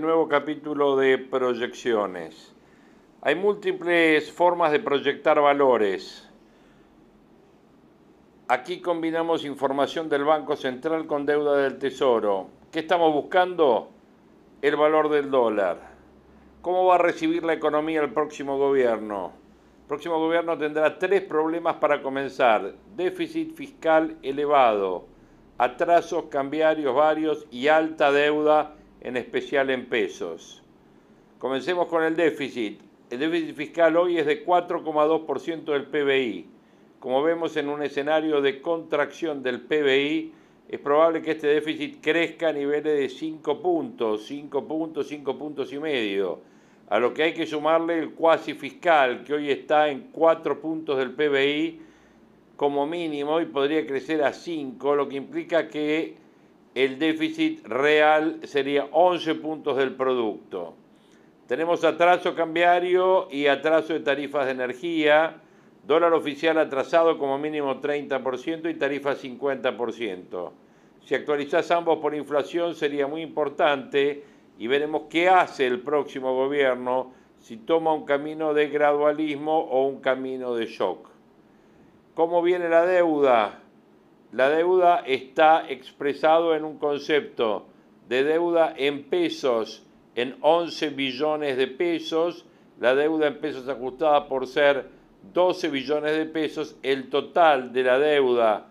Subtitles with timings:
[0.00, 2.54] Nuevo capítulo de proyecciones.
[3.22, 6.28] Hay múltiples formas de proyectar valores.
[8.48, 12.48] Aquí combinamos información del Banco Central con deuda del Tesoro.
[12.70, 13.90] ¿Qué estamos buscando?
[14.62, 15.78] El valor del dólar.
[16.62, 19.32] ¿Cómo va a recibir la economía el próximo gobierno?
[19.82, 22.74] El próximo gobierno tendrá tres problemas para comenzar.
[22.96, 25.06] Déficit fiscal elevado,
[25.58, 30.62] atrasos cambiarios varios y alta deuda en especial en pesos.
[31.38, 32.80] Comencemos con el déficit.
[33.10, 36.46] El déficit fiscal hoy es de 4,2% del PBI.
[37.00, 40.32] Como vemos en un escenario de contracción del PBI,
[40.68, 45.72] es probable que este déficit crezca a niveles de 5 puntos, 5 puntos, 5 puntos
[45.72, 46.40] y medio,
[46.90, 50.98] a lo que hay que sumarle el cuasi fiscal, que hoy está en 4 puntos
[50.98, 51.80] del PBI
[52.56, 56.16] como mínimo y podría crecer a 5, lo que implica que
[56.84, 60.74] el déficit real sería 11 puntos del producto.
[61.48, 65.40] Tenemos atraso cambiario y atraso de tarifas de energía,
[65.84, 70.50] dólar oficial atrasado como mínimo 30% y tarifa 50%.
[71.04, 74.22] Si actualizás ambos por inflación sería muy importante
[74.56, 80.00] y veremos qué hace el próximo gobierno si toma un camino de gradualismo o un
[80.00, 81.08] camino de shock.
[82.14, 83.62] ¿Cómo viene la deuda?
[84.32, 87.66] La deuda está expresado en un concepto
[88.08, 89.84] de deuda en pesos
[90.14, 92.44] en 11 billones de pesos,
[92.80, 94.88] la deuda en pesos ajustada por ser
[95.32, 98.66] 12 billones de pesos, el total de la deuda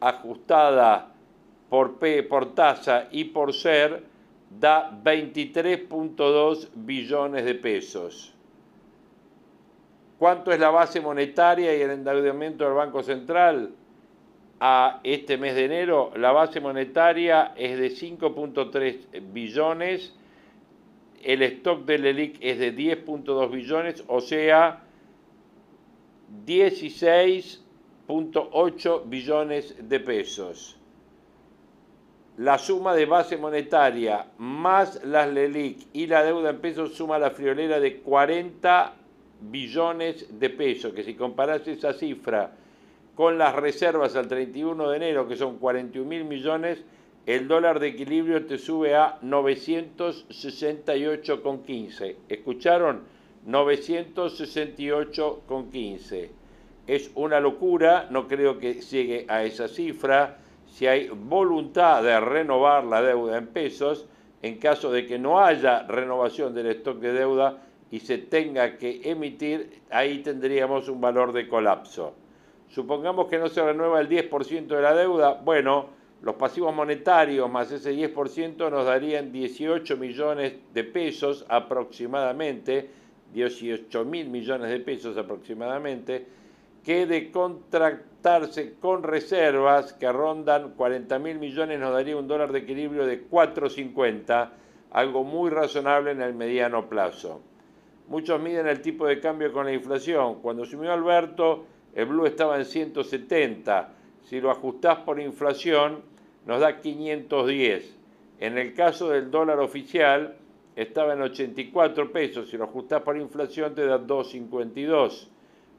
[0.00, 1.12] ajustada
[1.68, 4.04] por, P, por tasa y por ser
[4.48, 8.32] da 23.2 billones de pesos.
[10.18, 13.70] ¿Cuánto es la base monetaria y el endeudamiento del Banco Central?
[14.60, 20.14] A este mes de enero, la base monetaria es de 5.3 billones,
[21.22, 24.82] el stock del ELIC es de 10.2 billones, o sea,
[26.46, 30.78] 16.8 billones de pesos.
[32.38, 37.30] La suma de base monetaria más las LELIC y la deuda en pesos suma la
[37.30, 38.92] friolera de 40
[39.40, 42.52] billones de pesos, que si comparás esa cifra
[43.16, 46.84] con las reservas al 31 de enero, que son 41 mil millones,
[47.24, 52.16] el dólar de equilibrio te sube a 968,15.
[52.28, 53.04] ¿Escucharon?
[53.48, 56.28] 968,15.
[56.86, 60.36] Es una locura, no creo que llegue a esa cifra.
[60.68, 64.06] Si hay voluntad de renovar la deuda en pesos,
[64.42, 69.00] en caso de que no haya renovación del stock de deuda y se tenga que
[69.04, 72.25] emitir, ahí tendríamos un valor de colapso.
[72.76, 75.86] Supongamos que no se renueva el 10% de la deuda, bueno,
[76.20, 82.90] los pasivos monetarios más ese 10% nos darían 18 millones de pesos aproximadamente,
[83.32, 86.26] 18 mil millones de pesos aproximadamente,
[86.84, 92.58] que de contractarse con reservas que rondan 40 mil millones nos daría un dólar de
[92.58, 94.50] equilibrio de 4,50,
[94.90, 97.40] algo muy razonable en el mediano plazo.
[98.08, 100.42] Muchos miden el tipo de cambio con la inflación.
[100.42, 101.64] Cuando asumió Alberto,
[101.96, 103.88] el blue estaba en 170,
[104.22, 106.02] si lo ajustás por inflación
[106.44, 107.96] nos da 510.
[108.38, 110.36] En el caso del dólar oficial
[110.76, 115.30] estaba en 84 pesos, si lo ajustás por inflación te da 252.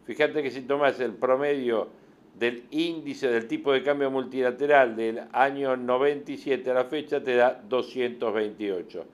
[0.05, 1.89] Fíjate que si tomás el promedio
[2.33, 7.61] del índice del tipo de cambio multilateral del año 97 a la fecha te da
[7.69, 9.05] 228.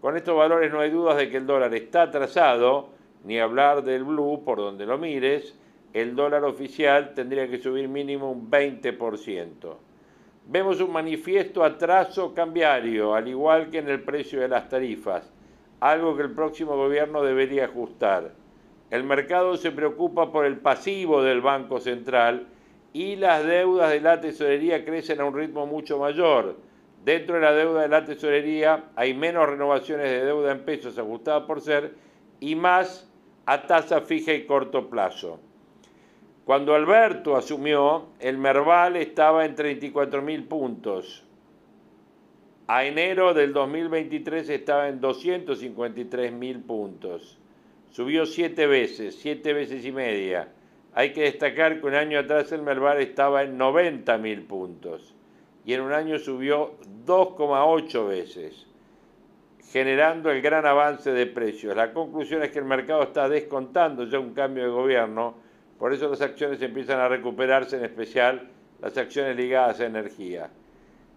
[0.00, 2.88] Con estos valores no hay dudas de que el dólar está atrasado,
[3.22, 5.54] ni hablar del blue por donde lo mires,
[5.92, 9.76] el dólar oficial tendría que subir mínimo un 20%.
[10.46, 15.30] Vemos un manifiesto atraso cambiario, al igual que en el precio de las tarifas,
[15.80, 18.32] algo que el próximo gobierno debería ajustar.
[18.90, 22.46] El mercado se preocupa por el pasivo del Banco Central
[22.92, 26.56] y las deudas de la tesorería crecen a un ritmo mucho mayor.
[27.04, 31.46] Dentro de la deuda de la tesorería hay menos renovaciones de deuda en pesos ajustada
[31.46, 31.94] por ser
[32.40, 33.10] y más
[33.44, 35.40] a tasa fija y corto plazo.
[36.48, 41.22] Cuando Alberto asumió, el Merval estaba en 34 mil puntos.
[42.66, 47.38] A enero del 2023 estaba en 253 mil puntos.
[47.90, 50.48] Subió siete veces, siete veces y media.
[50.94, 55.14] Hay que destacar que un año atrás el Merval estaba en 90 mil puntos
[55.66, 58.66] y en un año subió 2,8 veces,
[59.70, 61.76] generando el gran avance de precios.
[61.76, 65.46] La conclusión es que el mercado está descontando ya un cambio de gobierno
[65.78, 68.48] por eso las acciones empiezan a recuperarse, en especial
[68.80, 70.50] las acciones ligadas a energía.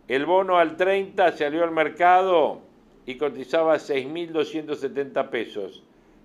[0.07, 2.61] El bono al 30 salió al mercado
[3.05, 5.83] y cotizaba 6.270 pesos.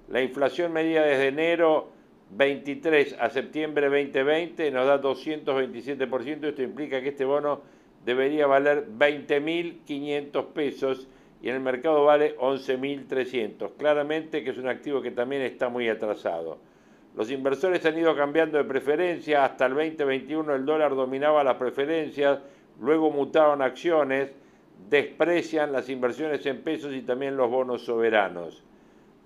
[0.08, 1.90] La inflación medida desde enero
[2.30, 6.44] 23 a septiembre 2020 nos da 227%.
[6.44, 7.60] Esto implica que este bono
[8.04, 11.08] debería valer 20.500 pesos
[11.42, 13.72] y en el mercado vale 11.300.
[13.76, 16.58] Claramente que es un activo que también está muy atrasado.
[17.16, 22.40] Los inversores han ido cambiando de preferencia, hasta el 2021 el dólar dominaba las preferencias,
[22.78, 24.32] luego mutaron acciones,
[24.90, 28.62] desprecian las inversiones en pesos y también los bonos soberanos.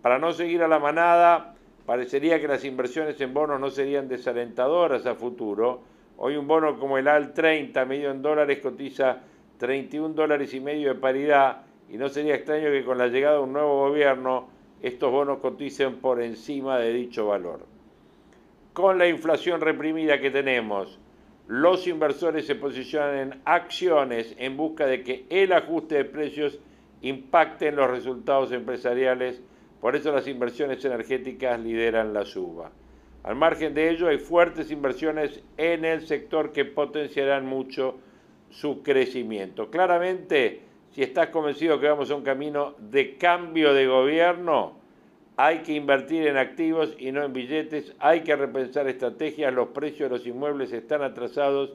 [0.03, 5.05] Para no seguir a la manada, parecería que las inversiones en bonos no serían desalentadoras
[5.07, 5.81] a futuro.
[6.17, 9.19] Hoy un bono como el AL 30, medio en dólares, cotiza
[9.59, 13.43] 31 dólares y medio de paridad y no sería extraño que con la llegada de
[13.43, 14.49] un nuevo gobierno
[14.81, 17.80] estos bonos coticen por encima de dicho valor
[18.73, 20.99] con la inflación reprimida que tenemos,
[21.49, 26.61] los inversores se posicionan en acciones en busca de que el ajuste de precios
[27.03, 29.43] impacte en los resultados empresariales,
[29.81, 32.71] por eso las inversiones energéticas lideran la suba.
[33.23, 37.99] Al margen de ello, hay fuertes inversiones en el sector que potenciarán mucho
[38.51, 39.71] su crecimiento.
[39.71, 44.80] Claramente, si estás convencido que vamos a un camino de cambio de gobierno,
[45.43, 50.11] hay que invertir en activos y no en billetes, hay que repensar estrategias, los precios
[50.11, 51.73] de los inmuebles están atrasados.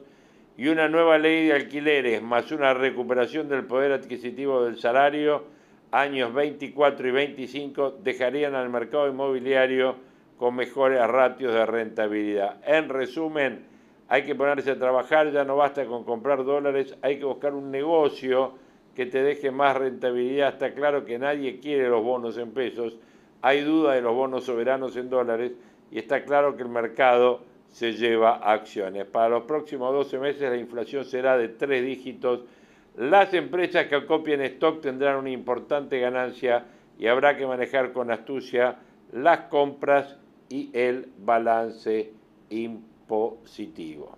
[0.56, 5.46] Y una nueva ley de alquileres más una recuperación del poder adquisitivo del salario,
[5.90, 9.96] años 24 y 25, dejarían al mercado inmobiliario
[10.38, 12.60] con mejores ratios de rentabilidad.
[12.64, 13.64] En resumen,
[14.06, 17.72] hay que ponerse a trabajar, ya no basta con comprar dólares, hay que buscar un
[17.72, 18.52] negocio
[18.94, 20.50] que te deje más rentabilidad.
[20.50, 22.96] Está claro que nadie quiere los bonos en pesos,
[23.42, 25.52] hay duda de los bonos soberanos en dólares
[25.90, 29.04] y está claro que el mercado se lleva acciones.
[29.06, 32.40] Para los próximos 12 meses la inflación será de tres dígitos.
[32.96, 36.64] Las empresas que acopien stock tendrán una importante ganancia
[36.98, 38.78] y habrá que manejar con astucia
[39.12, 40.16] las compras
[40.48, 42.12] y el balance
[42.50, 44.16] impositivo.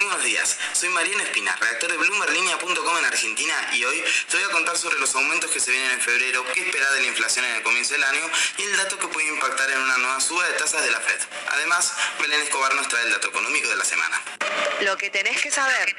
[0.00, 4.48] Buenos días, soy Mariana Espina, redactor de BloomberLinea.com en Argentina y hoy te voy a
[4.50, 7.56] contar sobre los aumentos que se vienen en febrero, qué esperar de la inflación en
[7.56, 8.24] el comienzo del año
[8.56, 11.20] y el dato que puede impactar en una nueva suba de tasas de la Fed.
[11.50, 14.22] Además, Belén Escobar nos trae el dato económico de la semana.
[14.80, 15.94] Lo que tenés que saber.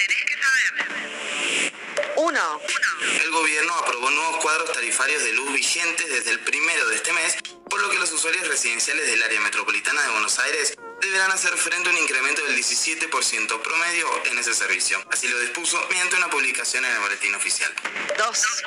[2.15, 2.61] 1.
[3.23, 7.37] El gobierno aprobó nuevos cuadros tarifarios de luz vigentes desde el primero de este mes,
[7.69, 11.89] por lo que los usuarios residenciales del área metropolitana de Buenos Aires deberán hacer frente
[11.89, 15.03] a un incremento del 17% promedio en ese servicio.
[15.09, 17.73] Así lo dispuso mediante una publicación en el boletín oficial.
[18.17, 18.63] 2.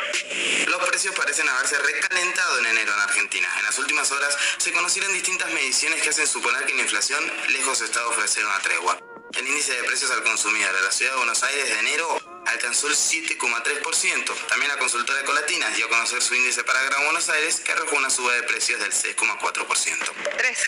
[0.66, 3.48] Los precios parecen haberse recalentado en enero en Argentina.
[3.58, 7.80] En las últimas horas se conocieron distintas mediciones que hacen suponer que la inflación lejos
[7.80, 8.98] está de ofrecer una tregua.
[9.32, 12.88] El índice de precios al consumidor de la ciudad de Buenos Aires de enero alcanzó
[12.88, 14.46] el 7,3%.
[14.48, 17.96] También la consultora Colatinas dio a conocer su índice para Gran Buenos Aires, que arrojó
[17.96, 20.12] una suba de precios del 6,4%.
[20.36, 20.58] 3.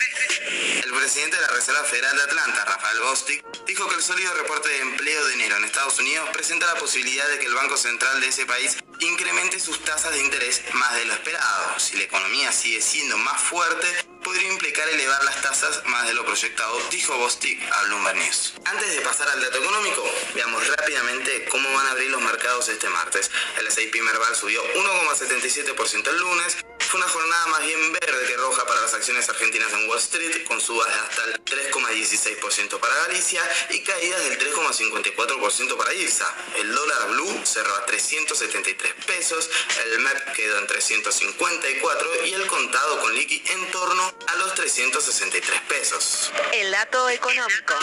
[0.83, 4.69] El presidente de la Reserva Federal de Atlanta, Rafael Bostic, dijo que el sólido reporte
[4.69, 8.19] de empleo de enero en Estados Unidos presenta la posibilidad de que el Banco Central
[8.21, 11.79] de ese país incremente sus tasas de interés más de lo esperado.
[11.79, 13.87] Si la economía sigue siendo más fuerte,
[14.23, 18.53] podría implicar elevar las tasas más de lo proyectado, dijo Bostic a Bloomberg News.
[18.65, 20.03] Antes de pasar al dato económico,
[20.33, 23.31] veamos rápidamente cómo van a abrir los mercados este martes.
[23.59, 26.57] El S&P Merval subió 1,77% el lunes,
[26.87, 30.45] fue una jornada más bien verde que roja para las acciones argentinas en Wall Street,
[30.45, 36.33] con subas de hasta el 3,16% para Galicia y caídas del 3,54% para IRSA.
[36.55, 39.49] El dólar blue cerró a 373 pesos,
[39.85, 45.61] el MEP quedó en 354 y el contado con liqui en torno a los 363
[45.61, 46.31] pesos.
[46.53, 47.75] El dato económico.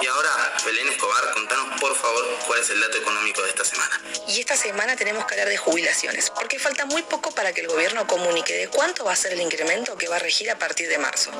[0.00, 4.00] Y ahora, Belén Escobar, contanos por favor cuál es el dato económico de esta semana.
[4.28, 7.68] Y esta semana tenemos que hablar de jubilaciones, porque falta muy poco para que el
[7.68, 10.88] gobierno comunique de cuánto va a ser el incremento que va a regir a partir
[10.88, 11.30] de marzo.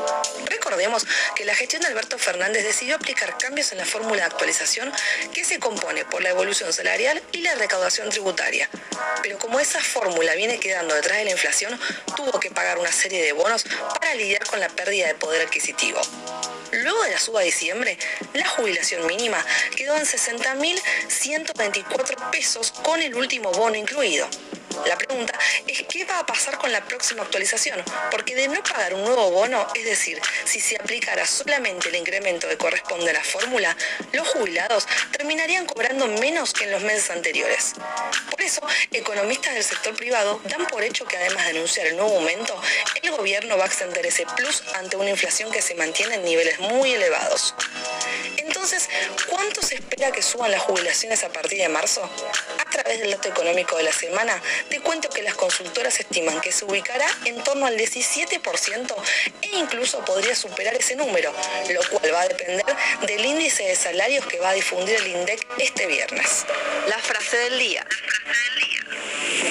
[0.46, 4.92] Recordemos que la gestión de Alberto Fernández decidió aplicar cambios en la fórmula de actualización
[5.32, 8.68] que se compone por la evolución salarial y la recaudación tributaria.
[9.22, 11.78] Pero como esa fórmula viene quedando detrás de la inflación,
[12.16, 13.64] tuvo que pagar una serie de bonos
[14.00, 16.00] para lidiar con la pérdida de poder adquisitivo.
[16.72, 17.98] Luego de la suba de diciembre,
[18.32, 19.44] la jubilación mínima
[19.76, 24.28] quedó en 60.124 pesos con el último bono incluido.
[24.86, 28.94] La pregunta es qué va a pasar con la próxima actualización, porque de no pagar
[28.94, 33.24] un nuevo bono, es decir, si se aplicara solamente el incremento que corresponde a la
[33.24, 33.76] fórmula,
[34.12, 37.74] los jubilados terminarían cobrando menos que en los meses anteriores.
[38.30, 42.16] Por eso, economistas del sector privado dan por hecho que además de anunciar el nuevo
[42.16, 42.60] aumento,
[43.02, 46.58] el gobierno va a extender ese plus ante una inflación que se mantiene en niveles
[46.60, 47.54] muy elevados.
[48.46, 48.88] Entonces,
[49.28, 52.02] ¿cuánto se espera que suban las jubilaciones a partir de marzo?
[52.58, 56.52] A través del dato económico de la semana, te cuento que las consultoras estiman que
[56.52, 58.94] se ubicará en torno al 17%
[59.40, 61.32] e incluso podría superar ese número,
[61.70, 62.64] lo cual va a depender
[63.06, 66.44] del índice de salarios que va a difundir el INDEC este viernes.
[66.88, 67.86] La frase del día.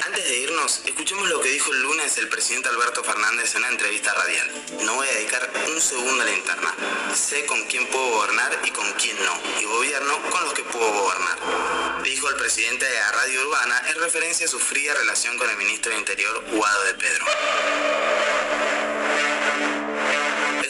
[0.06, 3.68] Antes de irnos, escuchemos lo que dijo el lunes el presidente Alberto Fernández en una
[3.68, 4.50] entrevista radial.
[4.82, 6.74] No voy a dedicar un segundo a la interna.
[7.14, 9.60] Sé con quién puedo gobernar y con quién no.
[9.60, 12.02] Y gobierno con los que puedo gobernar.
[12.02, 15.92] Dijo el presidente a Radio Urbana en referencia a su fría relación con el ministro
[15.92, 17.24] de Interior, Guado de Pedro.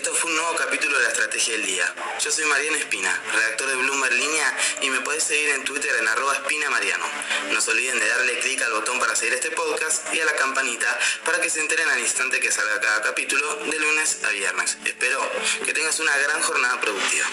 [0.04, 1.94] Esto fue un nuevo capítulo de la Estrategia del Día.
[2.20, 6.06] Yo soy Mariano Espina, redactor de Bloomberg Línea y me podés seguir en Twitter en
[6.06, 7.06] arroba espinamariano.
[7.50, 10.36] No se olviden de darle clic al botón para seguir este podcast y a la
[10.36, 14.76] campanita para que se enteren al instante que salga cada capítulo de lunes a viernes.
[14.84, 15.26] Espero
[15.64, 17.26] que tengas una gran jornada productiva.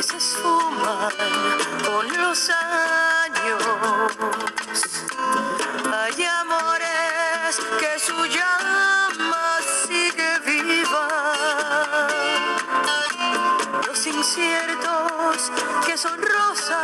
[0.00, 1.12] Que se esfuman
[1.84, 3.62] con los años.
[5.92, 11.08] Hay amores que su llama sigue viva.
[13.86, 15.52] Los inciertos
[15.84, 16.82] que son rosa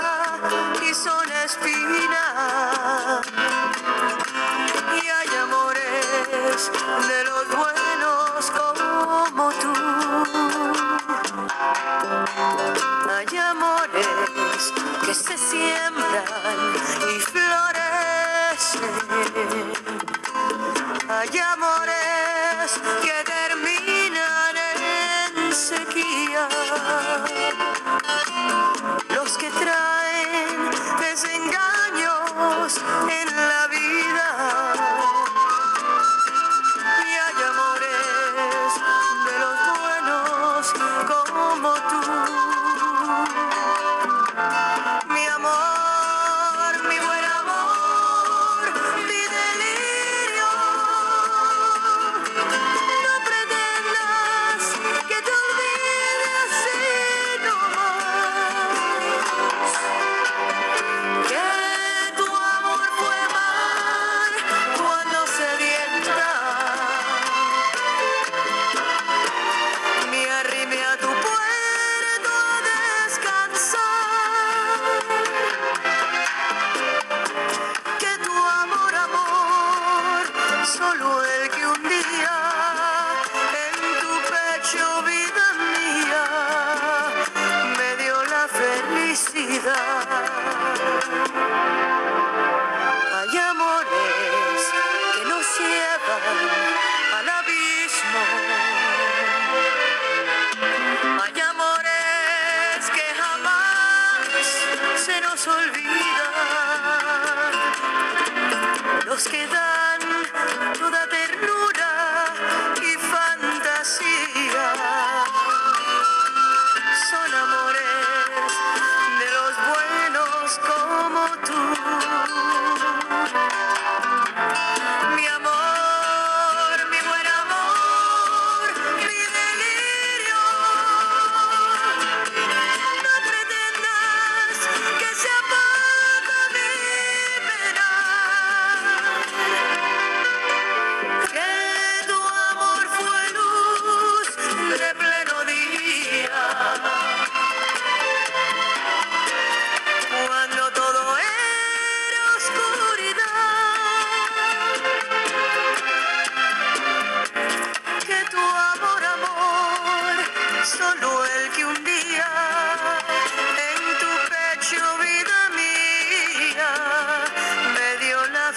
[0.86, 3.22] y son espina.
[4.94, 6.70] Y hay amores
[7.08, 10.85] de los buenos como tú.
[11.48, 14.72] Hay amores
[15.04, 16.24] que se siembran
[17.08, 18.90] y florecen.
[21.08, 24.56] Hay amores que terminan
[25.36, 26.48] en sequía.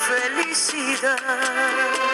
[0.09, 2.08] felicidad.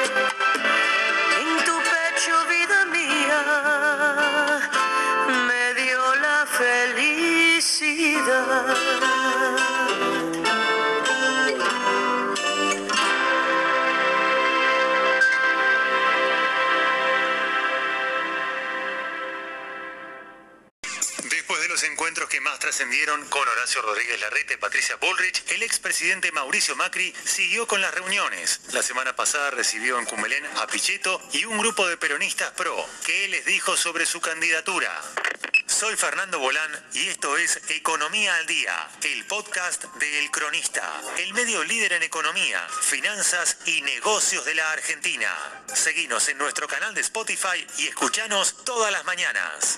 [22.65, 27.93] Trascendieron con Horacio Rodríguez Larreta y Patricia Bullrich, el expresidente Mauricio Macri siguió con las
[27.93, 28.59] reuniones.
[28.71, 33.27] La semana pasada recibió en Cumelén a Pichetto y un grupo de peronistas pro, que
[33.27, 34.99] les dijo sobre su candidatura.
[35.67, 41.35] Soy Fernando Bolán y esto es Economía al Día, el podcast de El Cronista, el
[41.35, 45.31] medio líder en economía, finanzas y negocios de la Argentina.
[45.71, 49.77] Seguinos en nuestro canal de Spotify y escuchanos todas las mañanas.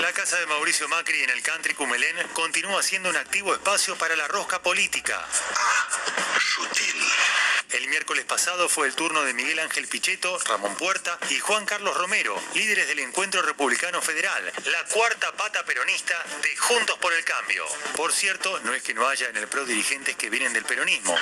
[0.00, 4.14] La casa de Mauricio Macri en el country Cumelén continúa siendo un activo espacio para
[4.14, 5.24] la rosca política.
[7.70, 11.96] El miércoles pasado fue el turno de Miguel Ángel Pichetto, Ramón Puerta y Juan Carlos
[11.96, 17.64] Romero, líderes del Encuentro Republicano Federal, la cuarta pata peronista de Juntos por el Cambio.
[17.96, 21.18] Por cierto, no es que no haya en el PRO dirigentes que vienen del peronismo.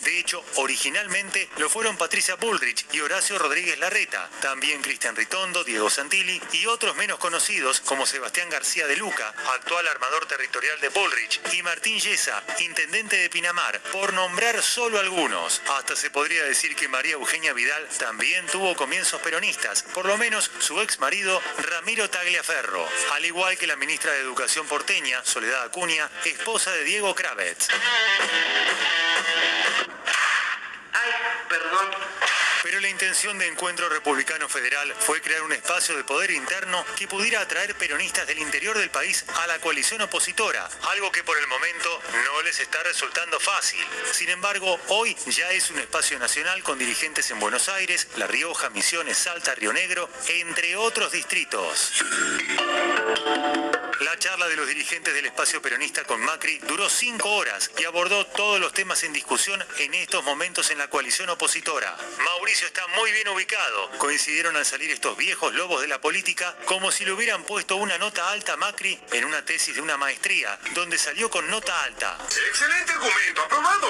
[0.00, 5.88] De hecho, originalmente lo fueron Patricia Bullrich y Horacio Rodríguez Larreta, también Cristian Ritondo, Diego
[5.88, 11.40] Santilli y otros menos conocidos como Sebastián García de Luca, actual armador territorial de Bullrich,
[11.52, 15.62] y Martín Yesa, intendente de Pinamar, por nombrar solo algunos.
[15.68, 20.50] Hasta se podría decir que María Eugenia Vidal también tuvo comienzos peronistas, por lo menos
[20.58, 26.10] su ex marido Ramiro Tagliaferro, al igual que la ministra de Educación porteña, Soledad Acuña,
[26.24, 27.68] esposa de Diego Kravitz.
[31.48, 32.41] Perdón.
[32.62, 37.08] Pero la intención de Encuentro Republicano Federal fue crear un espacio de poder interno que
[37.08, 41.46] pudiera atraer peronistas del interior del país a la coalición opositora, algo que por el
[41.48, 43.84] momento no les está resultando fácil.
[44.12, 48.70] Sin embargo, hoy ya es un espacio nacional con dirigentes en Buenos Aires, La Rioja,
[48.70, 51.92] Misiones, Salta, Río Negro, entre otros distritos.
[54.00, 58.26] La charla de los dirigentes del espacio peronista con Macri duró cinco horas y abordó
[58.26, 61.96] todos los temas en discusión en estos momentos en la coalición opositora.
[62.60, 63.90] Está muy bien ubicado.
[63.98, 67.96] Coincidieron al salir estos viejos lobos de la política como si le hubieran puesto una
[67.96, 72.18] nota alta a Macri en una tesis de una maestría, donde salió con nota alta.
[72.48, 73.88] Excelente argumento, aprobado.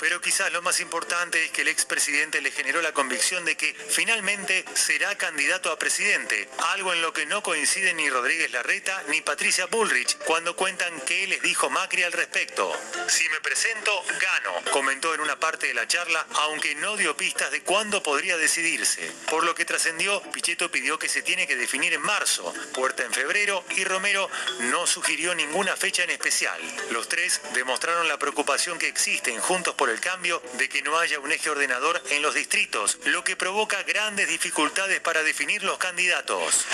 [0.00, 3.74] Pero quizás lo más importante es que el expresidente le generó la convicción de que
[3.74, 9.20] finalmente será candidato a presidente, algo en lo que no coinciden ni Rodríguez Larreta ni
[9.20, 12.72] Patricia Bullrich cuando cuentan qué les dijo Macri al respecto.
[13.08, 17.50] Si me presento, gano, comentó en una parte de la charla, aunque no dio pistas
[17.50, 19.10] de cuándo podría decidirse.
[19.30, 23.12] Por lo que trascendió, Pichetto pidió que se tiene que definir en marzo, Puerta en
[23.12, 24.30] febrero y Romero
[24.60, 26.60] no sugirió ninguna fecha en especial.
[26.90, 30.98] Los tres demostraron la preocupación que existe en Juntos por el Cambio de que no
[30.98, 35.78] haya un eje ordenador en los distritos, lo que provoca grandes dificultades para definir los
[35.78, 36.66] candidatos.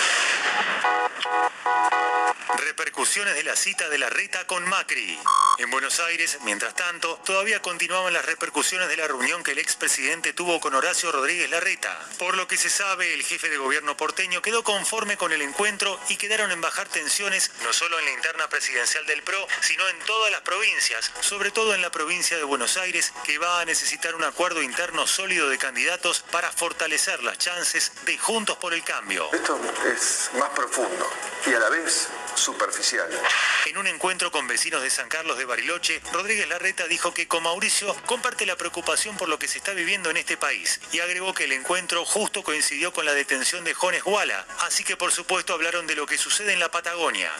[2.57, 5.19] Repercusiones de la cita de la reta con Macri.
[5.57, 10.33] En Buenos Aires, mientras tanto, todavía continuaban las repercusiones de la reunión que el expresidente
[10.33, 11.97] tuvo con Horacio Rodríguez Larreta.
[12.17, 15.99] Por lo que se sabe, el jefe de gobierno porteño quedó conforme con el encuentro
[16.09, 19.99] y quedaron en bajar tensiones no solo en la interna presidencial del PRO, sino en
[19.99, 24.15] todas las provincias, sobre todo en la provincia de Buenos Aires, que va a necesitar
[24.15, 29.29] un acuerdo interno sólido de candidatos para fortalecer las chances de Juntos por el Cambio.
[29.33, 29.59] Esto
[29.93, 31.09] es más profundo
[31.45, 33.09] y a la vez superficial.
[33.65, 37.43] En un encuentro con vecinos de San Carlos de Bariloche, Rodríguez Larreta dijo que con
[37.43, 41.33] Mauricio comparte la preocupación por lo que se está viviendo en este país y agregó
[41.33, 45.53] que el encuentro justo coincidió con la detención de Jones Guala, así que por supuesto
[45.53, 47.31] hablaron de lo que sucede en la Patagonia.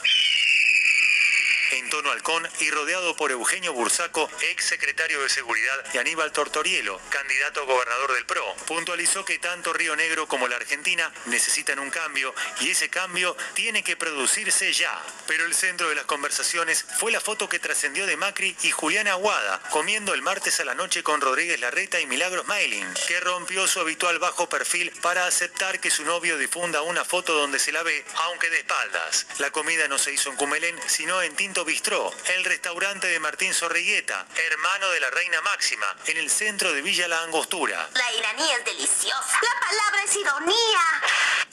[1.71, 7.01] En tono halcón y rodeado por Eugenio Bursaco, ex secretario de Seguridad, y Aníbal Tortorielo,
[7.09, 11.89] candidato a gobernador del PRO, puntualizó que tanto Río Negro como la Argentina necesitan un
[11.89, 15.01] cambio y ese cambio tiene que producirse ya.
[15.27, 19.11] Pero el centro de las conversaciones fue la foto que trascendió de Macri y Juliana
[19.11, 23.67] Aguada, comiendo el martes a la noche con Rodríguez Larreta y Milagros Mailing, que rompió
[23.67, 27.81] su habitual bajo perfil para aceptar que su novio difunda una foto donde se la
[27.81, 29.25] ve, aunque de espaldas.
[29.39, 33.53] La comida no se hizo en Cumelén, sino en Tinto Bistró, el restaurante de Martín
[33.53, 37.89] Zorrigueta, hermano de la Reina Máxima, en el centro de Villa La Angostura.
[37.93, 39.39] La iraní es deliciosa.
[39.41, 40.81] La palabra es ironía.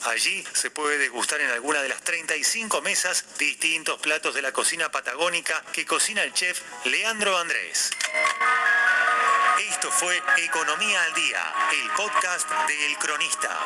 [0.01, 4.91] Allí se puede degustar en alguna de las 35 mesas distintos platos de la cocina
[4.91, 7.91] patagónica que cocina el chef Leandro Andrés.
[9.69, 13.57] Esto fue Economía al Día, el podcast de El Cronista.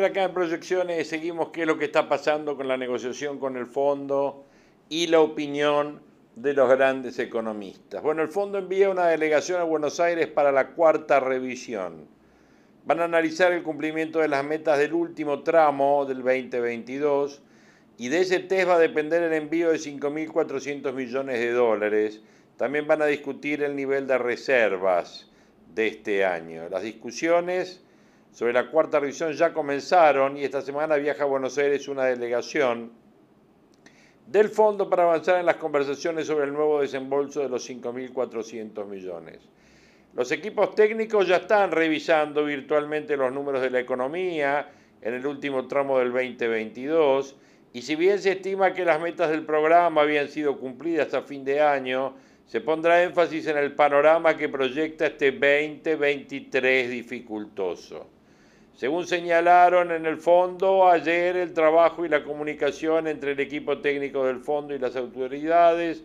[0.00, 3.58] Siempre acá en Proyecciones seguimos qué es lo que está pasando con la negociación con
[3.58, 4.46] el fondo
[4.88, 6.00] y la opinión
[6.36, 8.02] de los grandes economistas.
[8.02, 12.06] Bueno, el fondo envía una delegación a Buenos Aires para la cuarta revisión.
[12.86, 17.42] Van a analizar el cumplimiento de las metas del último tramo del 2022
[17.98, 22.22] y de ese test va a depender el envío de 5.400 millones de dólares.
[22.56, 25.30] También van a discutir el nivel de reservas
[25.74, 26.70] de este año.
[26.70, 27.82] Las discusiones
[28.32, 32.92] sobre la cuarta revisión ya comenzaron y esta semana viaja a Buenos Aires una delegación
[34.26, 39.40] del fondo para avanzar en las conversaciones sobre el nuevo desembolso de los 5.400 millones.
[40.14, 44.70] Los equipos técnicos ya están revisando virtualmente los números de la economía
[45.02, 47.36] en el último tramo del 2022
[47.72, 51.44] y si bien se estima que las metas del programa habían sido cumplidas a fin
[51.44, 52.14] de año,
[52.46, 58.19] se pondrá énfasis en el panorama que proyecta este 2023 dificultoso.
[58.80, 64.24] Según señalaron en el fondo, ayer el trabajo y la comunicación entre el equipo técnico
[64.24, 66.02] del fondo y las autoridades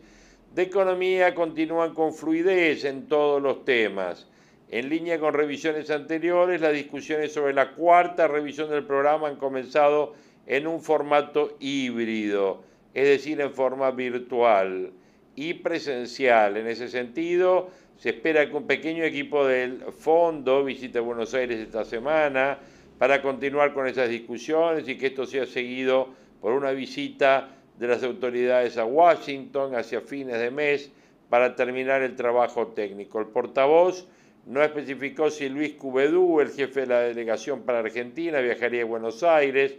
[0.53, 4.27] de economía continúan con fluidez en todos los temas.
[4.69, 10.13] En línea con revisiones anteriores, las discusiones sobre la cuarta revisión del programa han comenzado
[10.45, 12.61] en un formato híbrido,
[12.93, 14.91] es decir, en forma virtual
[15.33, 16.57] y presencial.
[16.57, 17.69] En ese sentido,
[18.05, 22.59] se espera que un pequeño equipo del fondo visite Buenos Aires esta semana
[22.99, 28.03] para continuar con esas discusiones y que esto sea seguido por una visita de las
[28.03, 30.91] autoridades a Washington hacia fines de mes
[31.31, 33.19] para terminar el trabajo técnico.
[33.19, 34.07] El portavoz
[34.45, 39.23] no especificó si Luis Cubedú, el jefe de la delegación para Argentina, viajaría a Buenos
[39.23, 39.73] Aires,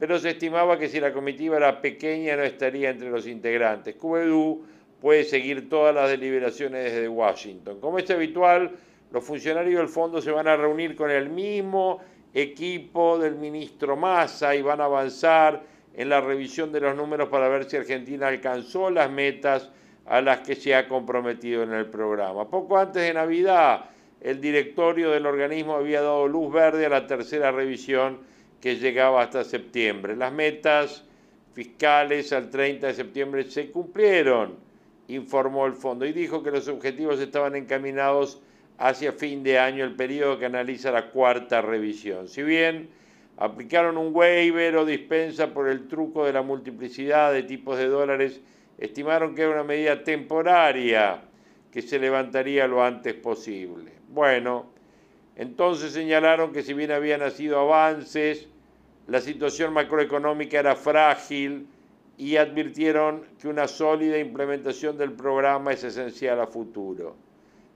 [0.00, 3.94] pero se estimaba que si la comitiva era pequeña no estaría entre los integrantes.
[3.94, 4.64] Cubedú
[5.00, 7.80] puede seguir todas las deliberaciones desde Washington.
[7.80, 8.76] Como es habitual,
[9.10, 12.00] los funcionarios del fondo se van a reunir con el mismo
[12.34, 15.62] equipo del ministro Massa y van a avanzar
[15.94, 19.70] en la revisión de los números para ver si Argentina alcanzó las metas
[20.06, 22.48] a las que se ha comprometido en el programa.
[22.48, 23.86] Poco antes de Navidad,
[24.20, 28.18] el directorio del organismo había dado luz verde a la tercera revisión
[28.60, 30.16] que llegaba hasta septiembre.
[30.16, 31.04] Las metas
[31.52, 34.56] fiscales al 30 de septiembre se cumplieron,
[35.08, 38.40] informó el fondo, y dijo que los objetivos estaban encaminados
[38.78, 42.28] hacia fin de año, el periodo que analiza la cuarta revisión.
[42.28, 42.88] Si bien
[43.38, 48.40] aplicaron un waiver o dispensa por el truco de la multiplicidad de tipos de dólares,
[48.78, 51.22] estimaron que era una medida temporaria
[51.72, 53.92] que se levantaría lo antes posible.
[54.08, 54.66] Bueno,
[55.36, 58.48] entonces señalaron que si bien habían nacido avances,
[59.06, 61.66] la situación macroeconómica era frágil
[62.18, 67.14] y advirtieron que una sólida implementación del programa es esencial a futuro.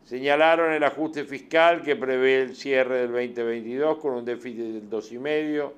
[0.05, 5.70] Señalaron el ajuste fiscal que prevé el cierre del 2022 con un déficit del 2,5,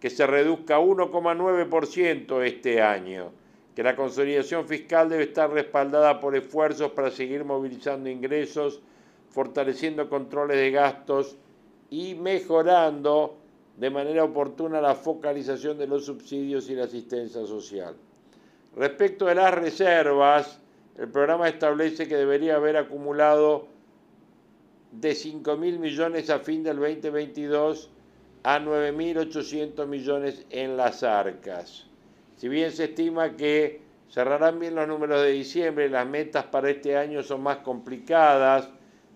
[0.00, 3.32] que se reduzca a 1,9% este año,
[3.74, 8.80] que la consolidación fiscal debe estar respaldada por esfuerzos para seguir movilizando ingresos,
[9.28, 11.36] fortaleciendo controles de gastos
[11.90, 13.36] y mejorando
[13.76, 17.94] de manera oportuna la focalización de los subsidios y la asistencia social.
[18.76, 20.60] Respecto de las reservas,
[20.98, 23.68] el programa establece que debería haber acumulado
[24.92, 27.90] de 5 mil millones a fin del 2022
[28.42, 31.86] a 9.800 millones en las arcas.
[32.36, 36.98] Si bien se estima que cerrarán bien los números de diciembre, las metas para este
[36.98, 38.68] año son más complicadas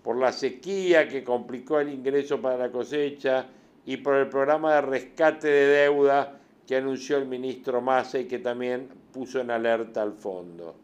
[0.03, 3.45] por la sequía que complicó el ingreso para la cosecha
[3.85, 8.39] y por el programa de rescate de deuda que anunció el ministro Massa y que
[8.39, 10.75] también puso en alerta al fondo.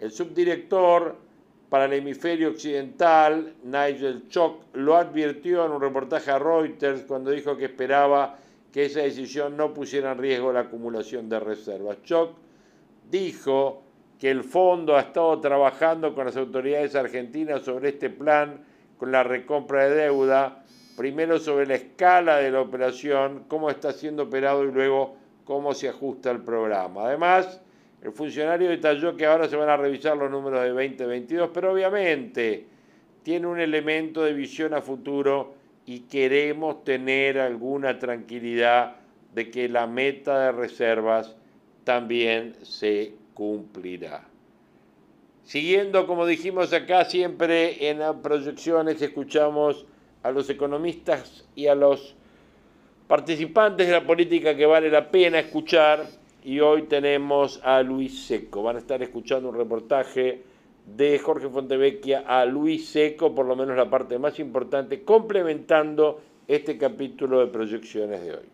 [0.00, 1.16] El subdirector
[1.68, 7.56] para el hemisferio occidental, Nigel Chock, lo advirtió en un reportaje a Reuters cuando dijo
[7.56, 8.38] que esperaba
[8.72, 12.02] que esa decisión no pusiera en riesgo la acumulación de reservas.
[12.02, 12.34] Chock
[13.10, 13.82] dijo
[14.18, 18.64] que el fondo ha estado trabajando con las autoridades argentinas sobre este plan
[18.98, 20.62] con la recompra de deuda
[20.96, 25.88] primero sobre la escala de la operación, cómo está siendo operado y luego cómo se
[25.88, 27.06] ajusta el programa.
[27.06, 27.60] Además,
[28.02, 32.66] el funcionario detalló que ahora se van a revisar los números de 2022, pero obviamente
[33.22, 35.54] tiene un elemento de visión a futuro
[35.86, 38.96] y queremos tener alguna tranquilidad
[39.34, 41.36] de que la meta de reservas
[41.84, 44.24] también se cumplirá.
[45.44, 49.86] Siguiendo, como dijimos acá, siempre en las proyecciones escuchamos
[50.22, 52.14] a los economistas y a los
[53.06, 56.06] participantes de la política que vale la pena escuchar.
[56.44, 58.62] Y hoy tenemos a Luis Seco.
[58.62, 60.42] Van a estar escuchando un reportaje
[60.84, 66.76] de Jorge Fontevecchia a Luis Seco, por lo menos la parte más importante, complementando este
[66.76, 68.48] capítulo de proyecciones de hoy.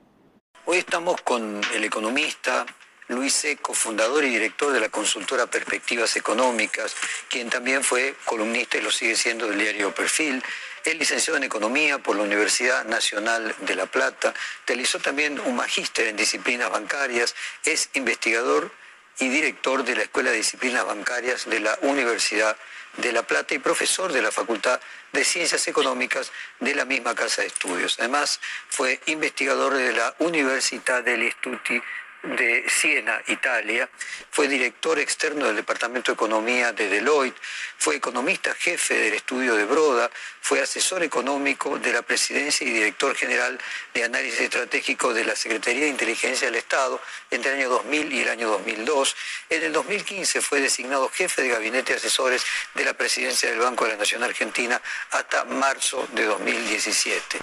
[0.66, 2.66] Hoy estamos con el economista
[3.08, 6.94] Luis Seco, fundador y director de la consultora Perspectivas Económicas,
[7.30, 10.42] quien también fue columnista y lo sigue siendo del diario Perfil,
[10.84, 14.34] es licenciado en Economía por la Universidad Nacional de La Plata,
[14.66, 18.72] realizó también un magíster en disciplinas bancarias, es investigador
[19.18, 22.56] y director de la Escuela de Disciplinas Bancarias de la Universidad
[22.96, 24.80] de La Plata y profesor de la Facultad
[25.12, 27.96] de Ciencias Económicas de la misma Casa de Estudios.
[27.98, 31.82] Además, fue investigador de la Università degli Studi
[32.22, 33.88] de Siena, Italia,
[34.30, 37.38] fue director externo del Departamento de Economía de Deloitte,
[37.76, 43.14] fue economista jefe del estudio de Broda, fue asesor económico de la presidencia y director
[43.14, 43.58] general
[43.94, 47.00] de análisis estratégico de la Secretaría de Inteligencia del Estado
[47.30, 49.16] entre el año 2000 y el año 2002.
[49.50, 53.84] En el 2015 fue designado jefe de gabinete de asesores de la presidencia del Banco
[53.84, 57.38] de la Nación Argentina hasta marzo de 2017.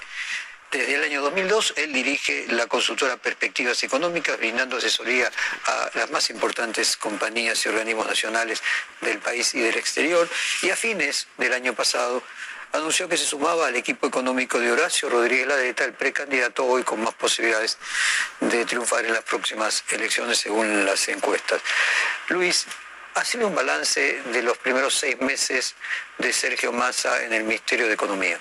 [0.71, 5.31] Desde el año 2002 él dirige la consultora Perspectivas Económicas, brindando asesoría
[5.65, 8.61] a las más importantes compañías y organismos nacionales
[9.01, 10.27] del país y del exterior.
[10.63, 12.21] Y a fines del año pasado
[12.73, 17.01] anunció que se sumaba al equipo económico de Horacio Rodríguez Ladeta, el precandidato hoy con
[17.01, 17.77] más posibilidades
[18.41, 21.61] de triunfar en las próximas elecciones según las encuestas.
[22.29, 22.65] Luis,
[23.13, 25.75] hazle un balance de los primeros seis meses
[26.17, 28.39] de Sergio Massa en el Ministerio de Economía.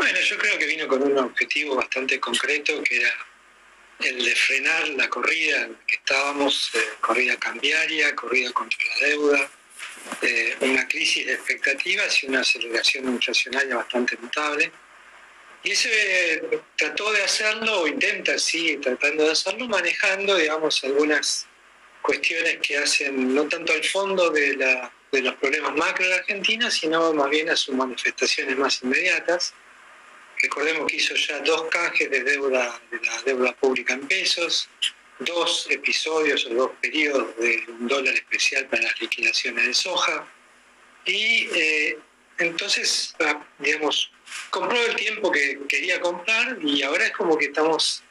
[0.00, 3.12] Bueno, yo creo que vino con un objetivo bastante concreto, que era
[3.98, 9.06] el de frenar la corrida en la que estábamos, eh, corrida cambiaria, corrida contra la
[9.08, 9.50] deuda,
[10.22, 14.72] eh, una crisis de expectativas y una aceleración inflacionaria bastante notable.
[15.64, 16.44] Y ese
[16.78, 21.46] trató de hacerlo, o intenta, sigue tratando de hacerlo, manejando, digamos, algunas
[22.00, 26.70] cuestiones que hacen no tanto al fondo de, la, de los problemas macro de Argentina,
[26.70, 29.52] sino más bien a sus manifestaciones más inmediatas.
[30.42, 34.68] Recordemos que hizo ya dos canjes de deuda de la deuda pública en pesos,
[35.18, 40.26] dos episodios o dos periodos de un dólar especial para las liquidaciones de soja.
[41.04, 41.98] Y eh,
[42.38, 44.10] entonces, ah, digamos,
[44.48, 48.02] compró el tiempo que quería comprar y ahora es como que estamos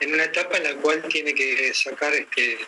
[0.00, 2.58] en una etapa en la cual tiene que sacar este,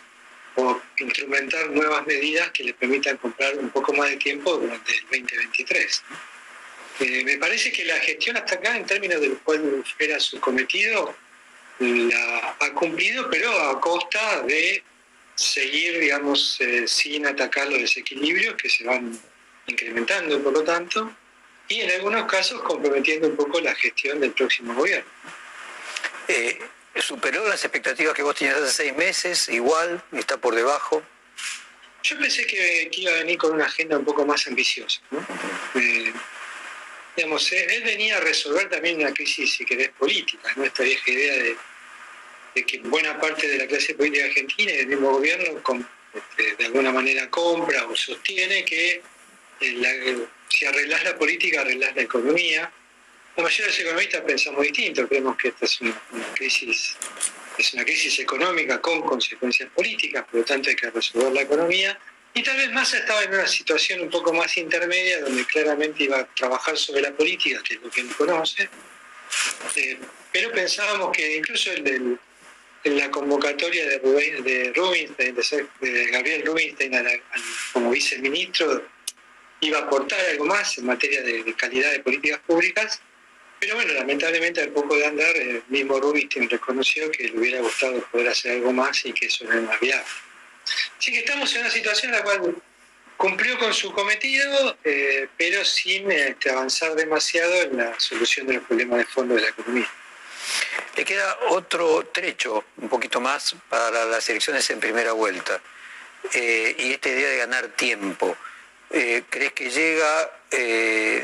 [0.55, 5.01] o instrumentar nuevas medidas que le permitan comprar un poco más de tiempo durante el
[5.01, 6.03] 2023.
[6.99, 11.15] Eh, me parece que la gestión hasta acá, en términos del cual era su cometido,
[11.79, 14.83] la ha cumplido, pero a costa de
[15.35, 19.17] seguir, digamos, eh, sin atacar los desequilibrios que se van
[19.67, 21.13] incrementando, por lo tanto,
[21.69, 25.09] y en algunos casos comprometiendo un poco la gestión del próximo gobierno.
[26.27, 26.59] Eh,
[26.95, 29.47] ¿Superó las expectativas que vos tenías hace seis meses?
[29.47, 30.03] ¿Igual?
[30.11, 31.01] ¿Está por debajo?
[32.03, 34.99] Yo pensé que, que iba a venir con una agenda un poco más ambiciosa.
[35.11, 35.25] ¿no?
[35.79, 36.11] Eh,
[37.19, 40.63] digamos, él venía a resolver también una crisis, si querés, política, ¿no?
[40.63, 41.57] esta vieja idea de,
[42.65, 45.61] que buena parte de la clase política argentina y del mismo gobierno
[46.13, 49.01] este, de alguna manera compra o sostiene que
[49.59, 52.71] eh, si arreglás la política, arreglás la economía.
[53.35, 56.95] La mayoría de los economistas pensamos distinto, creemos que esta es una, una crisis,
[57.57, 61.99] es una crisis económica con consecuencias políticas, por lo tanto hay que resolver la economía.
[62.33, 66.19] Y tal vez Massa estaba en una situación un poco más intermedia, donde claramente iba
[66.19, 68.69] a trabajar sobre la política, que es lo que él conoce.
[69.75, 69.97] Eh,
[70.31, 72.19] pero pensábamos que incluso el del-
[72.83, 75.35] en la convocatoria de, Rubinstein,
[75.81, 78.87] de, Gabriel Rubinstein a la- al- como viceministro,
[79.61, 83.01] iba a aportar algo más en materia de, calidad de políticas públicas.
[83.59, 87.99] Pero bueno, lamentablemente al poco de andar, el mismo Rubinstein reconoció que le hubiera gustado
[88.11, 90.05] poder hacer algo más y que eso no era viable.
[90.97, 92.55] Así que estamos en una situación en la cual
[93.19, 98.63] cumplió con su cometido, eh, pero sin este, avanzar demasiado en la solución de los
[98.63, 99.89] problemas de fondo de la economía.
[100.95, 105.59] Le queda otro trecho, un poquito más, para las elecciones en primera vuelta.
[106.33, 108.37] Eh, y esta idea de ganar tiempo.
[108.89, 110.31] Eh, ¿Crees que llega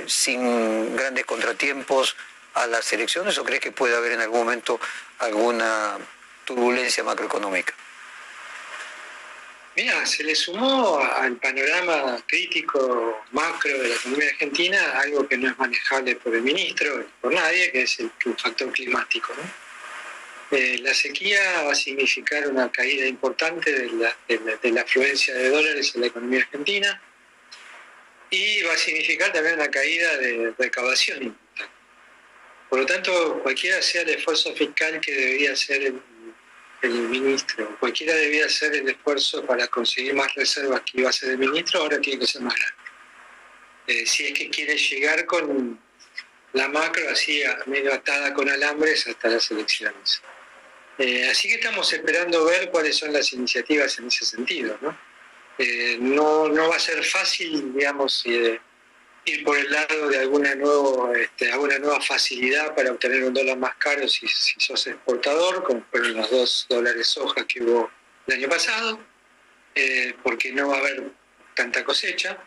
[0.06, 2.18] sin grandes contratiempos
[2.56, 4.82] a las elecciones o crees que puede haber en algún momento
[5.20, 5.98] alguna
[6.44, 7.74] turbulencia macroeconómica?
[9.76, 15.50] Mira, se le sumó al panorama crítico macro de la economía argentina algo que no
[15.50, 19.34] es manejable por el ministro, ni por nadie, que es el, factor climático.
[20.52, 25.34] Eh, la sequía va a significar una caída importante de la, de la- de afluencia
[25.34, 27.02] de dólares en la economía argentina
[28.30, 31.74] y va a significar también una caída de recaudación importante.
[32.70, 36.02] Por lo tanto, cualquiera sea el esfuerzo fiscal que debería hacer el,
[36.82, 41.32] el ministro, cualquiera debía hacer el esfuerzo para conseguir más reservas que iba a hacer
[41.32, 42.76] el ministro, ahora tiene que ser más grande.
[43.88, 45.80] Eh, si es que quiere llegar con
[46.54, 50.22] la macro así medio atada con alambres hasta las elecciones.
[50.98, 54.78] Eh, así que estamos esperando ver cuáles son las iniciativas en ese sentido.
[54.82, 54.98] ¿no?
[55.58, 58.60] Eh, no, no va a ser fácil, digamos, eh,
[59.26, 63.58] ir por el lado de alguna, nuevo, este, alguna nueva facilidad para obtener un dólar
[63.58, 67.90] más caro si, sos exportador, como fueron los dos dólares soja que hubo
[68.28, 69.00] el año pasado,
[69.74, 71.12] eh, porque no va a haber
[71.56, 72.38] tanta cosecha.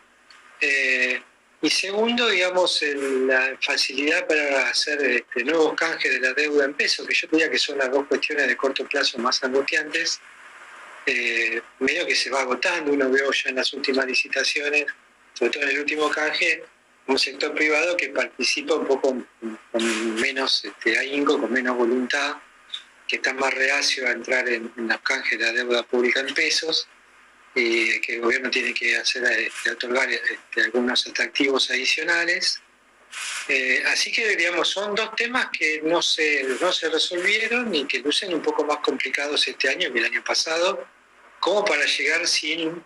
[0.61, 1.21] Eh,
[1.61, 7.05] y segundo, digamos, la facilidad para hacer este, nuevos canjes de la deuda en pesos,
[7.05, 10.21] que yo diría que son las dos cuestiones de corto plazo más angustiantes,
[11.05, 14.85] eh, medio que se va agotando, uno veo ya en las últimas licitaciones,
[15.39, 16.63] sobre todo en el último canje,
[17.07, 19.25] un sector privado que participa un poco
[19.71, 19.87] con
[20.21, 22.35] menos este, ahínco, con menos voluntad,
[23.07, 26.33] que está más reacio a entrar en, en los canjes de la deuda pública en
[26.33, 26.87] pesos,
[27.55, 32.61] y que el gobierno tiene que hacer este, otorgar este, algunos atractivos adicionales.
[33.47, 37.99] Eh, así que digamos, son dos temas que no se, no se resolvieron y que
[37.99, 40.85] lucen un poco más complicados este año que el año pasado,
[41.39, 42.83] como para llegar sin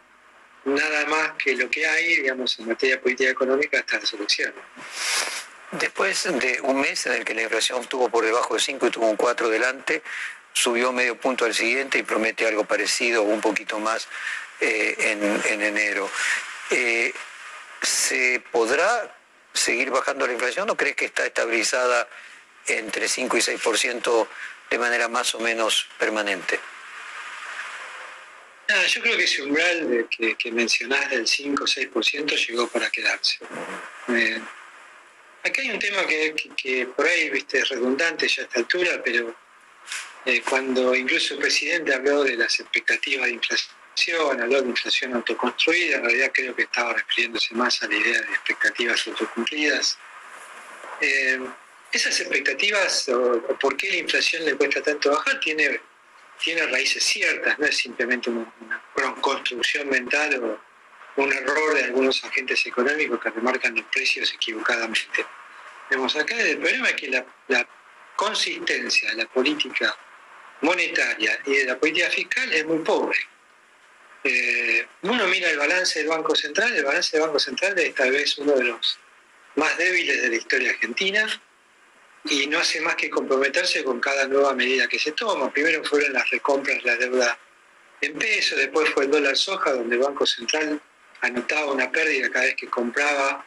[0.66, 4.18] nada más que lo que hay, digamos, en materia política económica hasta las.
[5.72, 8.90] Después de un mes en el que la inflación estuvo por debajo de 5 y
[8.92, 10.04] tuvo un 4 delante,
[10.54, 14.08] subió medio punto al siguiente y promete algo parecido un poquito más
[14.60, 16.10] eh, en, en enero.
[16.70, 17.12] Eh,
[17.82, 19.16] ¿Se podrá
[19.52, 22.08] seguir bajando la inflación o crees que está estabilizada
[22.68, 24.28] entre 5 y 6%
[24.70, 26.60] de manera más o menos permanente?
[28.68, 32.68] Nada, yo creo que ese umbral de que, que mencionás del 5 o 6% llegó
[32.70, 33.40] para quedarse.
[34.08, 34.40] Eh,
[35.44, 39.36] acá hay un tema que, por ahí viste, es redundante ya a esta altura, pero
[40.26, 45.98] eh, cuando incluso el presidente habló de las expectativas de inflación, habló de inflación autoconstruida,
[45.98, 49.98] en realidad creo que estaba refiriéndose más a la idea de expectativas autocumplidas.
[51.02, 51.40] Eh,
[51.92, 55.80] esas expectativas, o por qué la inflación le cuesta tanto bajar, tiene
[56.44, 58.52] tiene raíces ciertas, no es simplemente una,
[59.22, 65.26] construcción mental o un error de algunos agentes económicos que remarcan los precios equivocadamente.
[65.90, 67.68] Vemos acá el problema es que la, la
[68.16, 69.96] consistencia de la política
[70.62, 73.18] monetaria y de la política fiscal es muy pobre.
[74.24, 78.12] Eh, uno mira el balance del Banco Central, el balance del Banco Central es tal
[78.12, 79.00] vez uno de los
[79.56, 81.28] más débiles de la historia argentina,
[82.26, 85.52] y no hace más que comprometerse con cada nueva medida que se toma.
[85.52, 87.40] Primero fueron las recompras de la deuda
[88.02, 90.82] en pesos, después fue el dólar soja, donde el Banco Central
[91.22, 93.46] anotaba una pérdida cada vez que compraba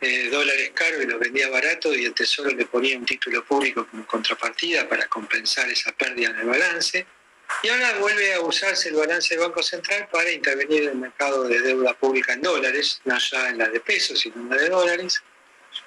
[0.00, 3.86] eh, dólares caros y los vendía baratos y el Tesoro le ponía un título público
[3.90, 7.06] como contrapartida para compensar esa pérdida en el balance.
[7.62, 11.44] Y ahora vuelve a usarse el balance del Banco Central para intervenir en el mercado
[11.44, 14.68] de deuda pública en dólares, no ya en la de pesos, sino en la de
[14.68, 15.22] dólares.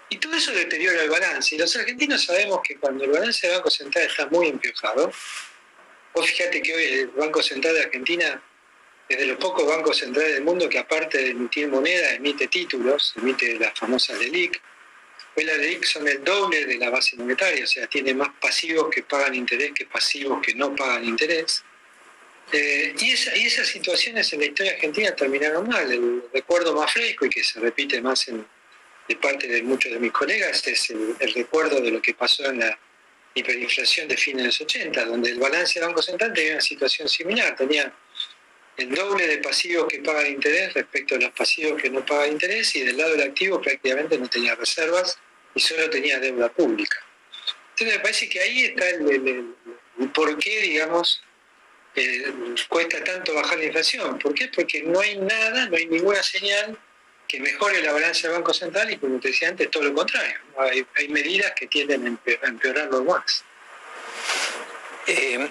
[0.10, 1.56] Y todo eso deteriora el balance.
[1.56, 5.12] Y los argentinos sabemos que cuando el balance del Banco Central está muy empiojado,
[6.14, 8.42] vos fíjate que hoy el Banco Central de Argentina
[9.10, 13.14] es de los pocos bancos centrales del mundo que aparte de emitir moneda, emite títulos,
[13.18, 14.62] emite las famosas LELIC.
[15.36, 18.90] Hoy las LELIC son el doble de la base monetaria, o sea, tiene más pasivos
[18.90, 21.64] que pagan interés que pasivos que no pagan interés.
[22.52, 25.92] Eh, y, esa- y esas situaciones en la historia argentina terminaron mal.
[25.92, 28.46] El recuerdo más fresco y que se repite más en-
[29.08, 32.60] de parte de muchos de mis colegas es el, recuerdo de lo que pasó en
[32.60, 32.78] la
[33.34, 37.08] hiperinflación de fines de los 80, donde el balance del Banco Central tenía una situación
[37.08, 37.94] similar, tenía
[38.78, 42.76] el doble de pasivos que pagan interés respecto a los pasivos que no pagan interés
[42.76, 45.18] y del lado del activo prácticamente no tenía reservas
[45.56, 46.98] y solo tenía deuda pública.
[47.72, 49.56] Entonces me parece que ahí está el-
[50.00, 51.24] el por qué, digamos,
[51.96, 52.32] eh,
[52.70, 54.20] cuesta tanto bajar la inflación.
[54.20, 54.48] ¿Por qué?
[54.50, 56.78] Porque no hay nada, no hay ninguna señal
[57.28, 60.38] que mejore la balanza del Banco Central y como te decía antes, todo lo contrario.
[60.96, 63.44] Hay, medidas que tienden a empeorarlo más.
[65.08, 65.50] Eh,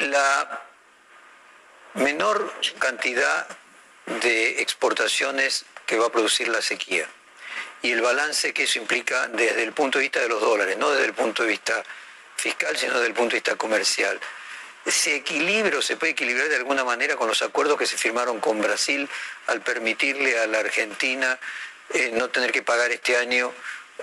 [0.00, 0.62] la
[1.94, 3.46] menor cantidad
[4.22, 7.08] de exportaciones que va a producir la sequía
[7.82, 10.90] y el balance que eso implica desde el punto de vista de los dólares, no
[10.90, 11.82] desde el punto de vista
[12.36, 14.20] fiscal, sino desde el punto de vista comercial.
[14.86, 18.40] ¿Se equilibra o se puede equilibrar de alguna manera con los acuerdos que se firmaron
[18.40, 19.08] con Brasil
[19.48, 21.38] al permitirle a la Argentina
[21.92, 23.52] eh, no tener que pagar este año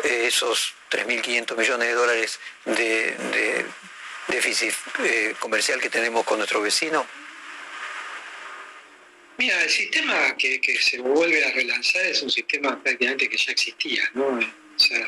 [0.04, 3.66] eh, esos 3.500 millones de dólares de, de
[4.28, 4.74] déficit
[5.04, 7.06] eh, comercial que tenemos con nuestro vecino?
[9.38, 13.52] Mira, el sistema que, que se vuelve a relanzar es un sistema prácticamente que ya
[13.52, 14.28] existía, ¿no?
[14.28, 15.08] O sea,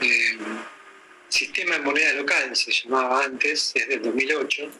[0.00, 0.38] eh,
[1.36, 4.70] sistema en moneda local se llamaba antes, desde el 2008,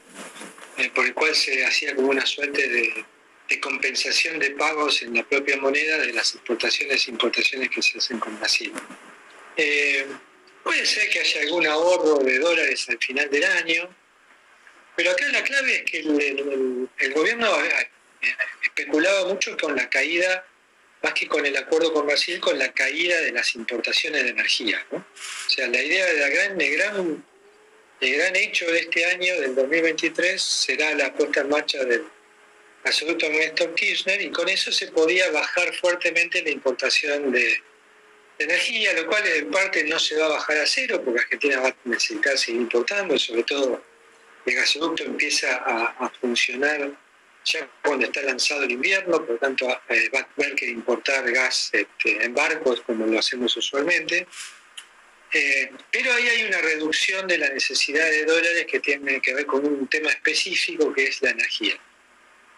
[0.79, 3.05] eh, por el cual se hacía como una suerte de,
[3.49, 7.99] de compensación de pagos en la propia moneda de las exportaciones e importaciones que se
[7.99, 8.73] hacen con Brasil.
[9.57, 10.07] Eh,
[10.65, 13.89] puede ser que haya algún ahorro de dólares al final del año,
[14.97, 17.87] pero acá la clave es que el, el- gobierno eh,
[18.63, 20.45] especulaba mucho con la caída,
[21.07, 24.85] más que con el acuerdo con Brasil, con la caída de las importaciones de energía.
[24.91, 24.99] ¿no?
[24.99, 27.25] O sea, la idea de la gran, el gran,
[28.01, 32.03] el gran hecho de este año, del 2023, será la puesta en marcha del
[32.83, 37.63] gasoducto Néstor Kirchner y con eso se podía bajar fuertemente la importación de,
[38.39, 41.69] energía, lo cual en parte no se va a bajar a cero porque Argentina va
[41.69, 43.83] a necesitar seguir importando, sobre todo
[44.45, 46.91] el gasoducto empieza a funcionar
[47.47, 51.31] ya cuando está lanzado el invierno, por lo tanto eh, va a haber que importar
[51.31, 54.27] gas este, en barcos como lo hacemos usualmente.
[55.33, 59.47] Eh, pero ahí hay una reducción de la necesidad de dólares que tiene que ver
[59.47, 61.79] con un tema específico que es la energía.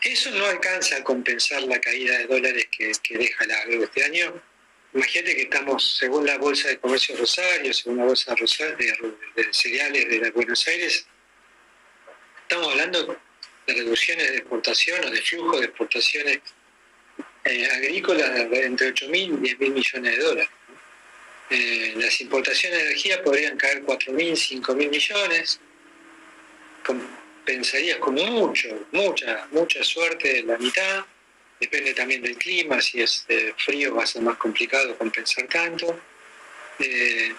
[0.03, 4.41] Eso no alcanza a compensar la caída de dólares que, deja la agro este año.
[4.95, 10.09] Imagínate que estamos, según la Bolsa de Comercio Rosario, según la Bolsa de, de cereales
[10.09, 11.07] de Buenos Aires,
[12.43, 13.19] estamos hablando
[13.69, 16.41] de reducciones de exportación o de flujo de exportaciones
[17.45, 20.51] eh, agrícolas entre 8.000 y 10.000 millones de dólares.
[21.51, 25.61] Eh, las importaciones de energía podrían caer 4.000, 5.000 millones.
[26.85, 31.05] Compensarías como mucho, mucha, mucha suerte la mitad.
[31.61, 36.01] Depende también del clima, si es eh, frío va a ser más complicado compensar tanto.
[36.79, 37.35] El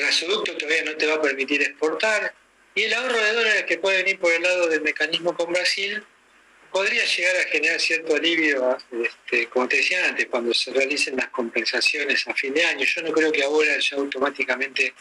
[0.00, 2.34] gasoducto todavía no te va a permitir exportar.
[2.78, 6.00] Y el ahorro de dólares que puede venir por el lado del mecanismo con Brasil
[6.70, 11.26] podría llegar a generar cierto alivio, este, como te decía antes, cuando se realicen las
[11.30, 12.84] compensaciones a fin de año.
[12.84, 14.94] Yo no creo que ahora ya automáticamente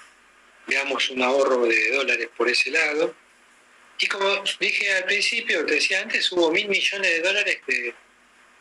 [0.66, 3.14] veamos un ahorro de dólares por ese lado.
[4.00, 4.28] Y como
[4.60, 7.94] dije al principio, te decía antes, hubo mil millones de dólares que,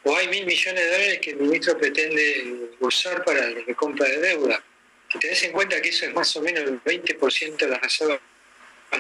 [0.05, 4.19] o hay mil millones de dólares que el ministro pretende usar para la recompra de
[4.19, 4.63] deuda.
[5.11, 8.21] Si tenés en cuenta que eso es más o menos el 20% de las reservas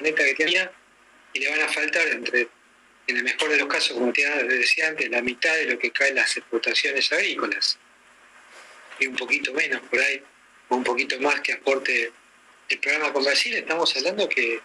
[0.02, 0.70] netas que tenía,
[1.32, 2.48] y le van a faltar entre
[3.06, 5.90] en el mejor de los casos, como te decía antes, la mitad de lo que
[5.90, 7.78] caen las exportaciones agrícolas.
[8.98, 10.22] Y un poquito menos por ahí,
[10.68, 12.10] o un poquito más que aporte
[12.68, 14.60] el programa con Brasil, estamos hablando que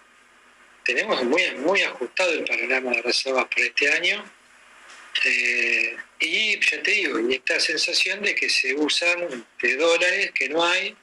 [0.84, 4.24] tenemos muy, muy ajustado el panorama de reservas para este año.
[5.24, 10.50] Eh, y ya te digo, y esta sensación de que se usan de dólares que
[10.50, 10.96] no hay,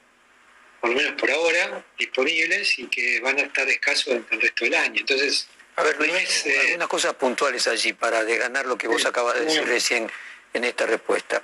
[0.79, 4.65] por lo menos por ahora, disponibles y que van a estar escasos durante el resto
[4.65, 4.99] del año.
[4.99, 9.35] Entonces, A ver, Luis, eh, algunas cosas puntuales allí para ganar lo que vos acabas
[9.35, 10.11] de decir recién
[10.53, 11.41] en esta respuesta.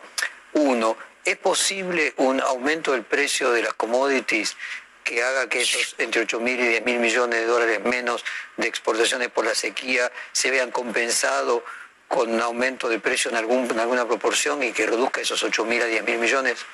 [0.54, 4.56] Uno, ¿es posible un aumento del precio de las commodities
[5.04, 8.26] que haga que esos entre 8 mil y 10 mil millones de dólares menos
[8.58, 11.62] de exportaciones por la sequía se vean compensados
[12.08, 15.66] con un aumento de precio en, algún, en alguna proporción y que reduzca esos 8
[15.66, 16.66] mil a 10 mil millones?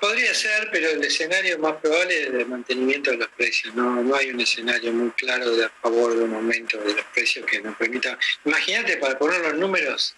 [0.00, 3.74] Podría ser, pero el escenario más probable es el mantenimiento de los precios.
[3.74, 7.04] No, no hay un escenario muy claro de a favor de un aumento de los
[7.14, 8.18] precios que nos permita.
[8.44, 10.14] Imagínate, para poner los números,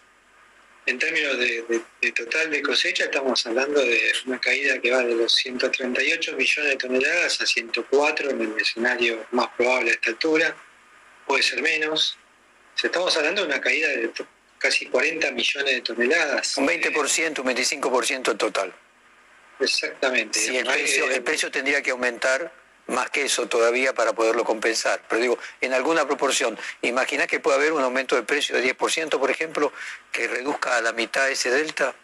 [0.86, 5.32] en términos de, total de cosecha, estamos hablando de una caída que va de los
[5.34, 10.56] 138 millones de toneladas a 104 en el escenario más probable a esta altura.
[11.26, 12.16] Puede ser menos.
[12.82, 14.10] Estamos hablando de una caída de
[14.58, 16.56] casi 40 millones de toneladas.
[16.56, 18.74] Un 20%, un 25% en total.
[19.60, 20.38] Exactamente.
[20.38, 22.52] Sí, el precio, eh, el precio tendría que aumentar
[22.88, 25.02] más que eso todavía para poderlo compensar.
[25.08, 29.18] Pero digo, en alguna proporción, imagina que puede haber un aumento de precio de 10%,
[29.18, 29.72] por ejemplo,
[30.10, 31.94] que reduzca a la mitad ese delta.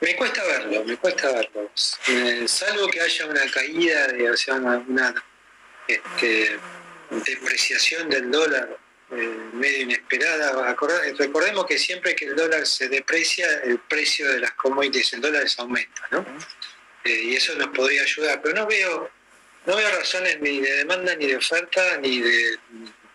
[0.00, 1.70] Me cuesta verlo, me cuesta verlo.
[2.08, 5.24] Eh, salvo que haya una caída, de, o sea, una, una,
[5.86, 6.58] este,
[7.10, 8.78] depreciación del dólar
[9.12, 10.76] eh, medio inesperada.
[11.18, 15.56] Recordemos que siempre que el dólar se deprecia, el precio de las commodities en dólares
[15.58, 16.24] aumenta, ¿no?
[17.04, 19.10] Eh, y eso nos podría ayudar, pero no veo,
[19.66, 22.58] no veo razones ni de demanda, ni de oferta, ni de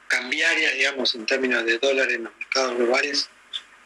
[0.07, 3.29] cambiarias, digamos, en términos de dólar en los mercados globales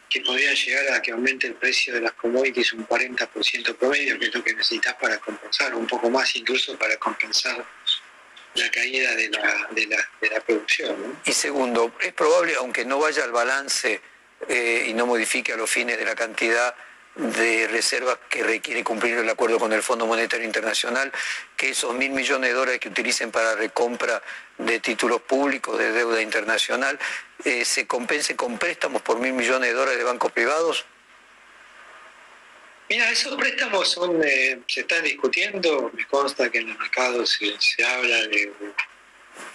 [0.08, 4.26] que podrían llegar a que aumente el precio de las commodities un 40% promedio, que
[4.26, 7.64] es lo que necesitas para compensar, un poco más incluso para compensar
[8.54, 11.18] la caída de la, de la, de la producción.
[11.24, 14.00] Y segundo, es probable, aunque no vaya al balance
[14.48, 16.74] eh, y no modifique a los fines de la cantidad
[17.14, 21.12] de reservas que requiere cumplir el acuerdo con el Fondo Monetario Internacional,
[21.56, 24.22] que esos mil millones de dólares que utilicen para recompra
[24.58, 26.98] de títulos públicos de deuda internacional
[27.44, 30.84] eh, se compense con préstamos por mil millones de dólares de bancos privados?
[32.90, 37.54] Mira, esos préstamos son, eh, se están discutiendo, me consta que en el mercado se,
[37.60, 38.52] se habla de,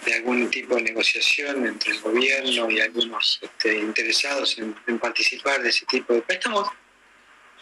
[0.04, 5.62] de- algún tipo de negociación entre el gobierno y algunos este, interesados en, en participar
[5.62, 6.66] de ese tipo de préstamos.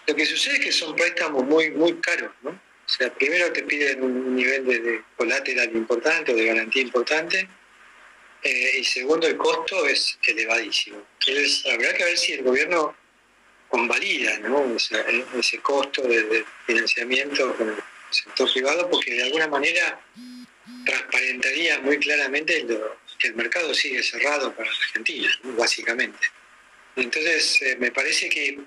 [0.06, 2.50] Lo que sucede es que son préstamos muy, muy caros, ¿no?
[2.50, 7.48] O sea, primero te piden un nivel de, de colateral importante o de garantía importante,
[8.42, 11.02] eh, y segundo, el costo es elevadísimo.
[11.26, 12.94] Entonces, habrá que ver si el gobierno
[13.74, 14.58] convalida ¿no?
[14.74, 17.76] O sea, e- ese costo de, financiamiento con el
[18.10, 19.98] sector privado, porque de alguna manera
[20.84, 25.52] transparentaría muy claramente lo- que el mercado sigue cerrado para la Argentina, ¿no?
[25.54, 26.24] básicamente.
[26.96, 28.58] Entonces, eh, me parece que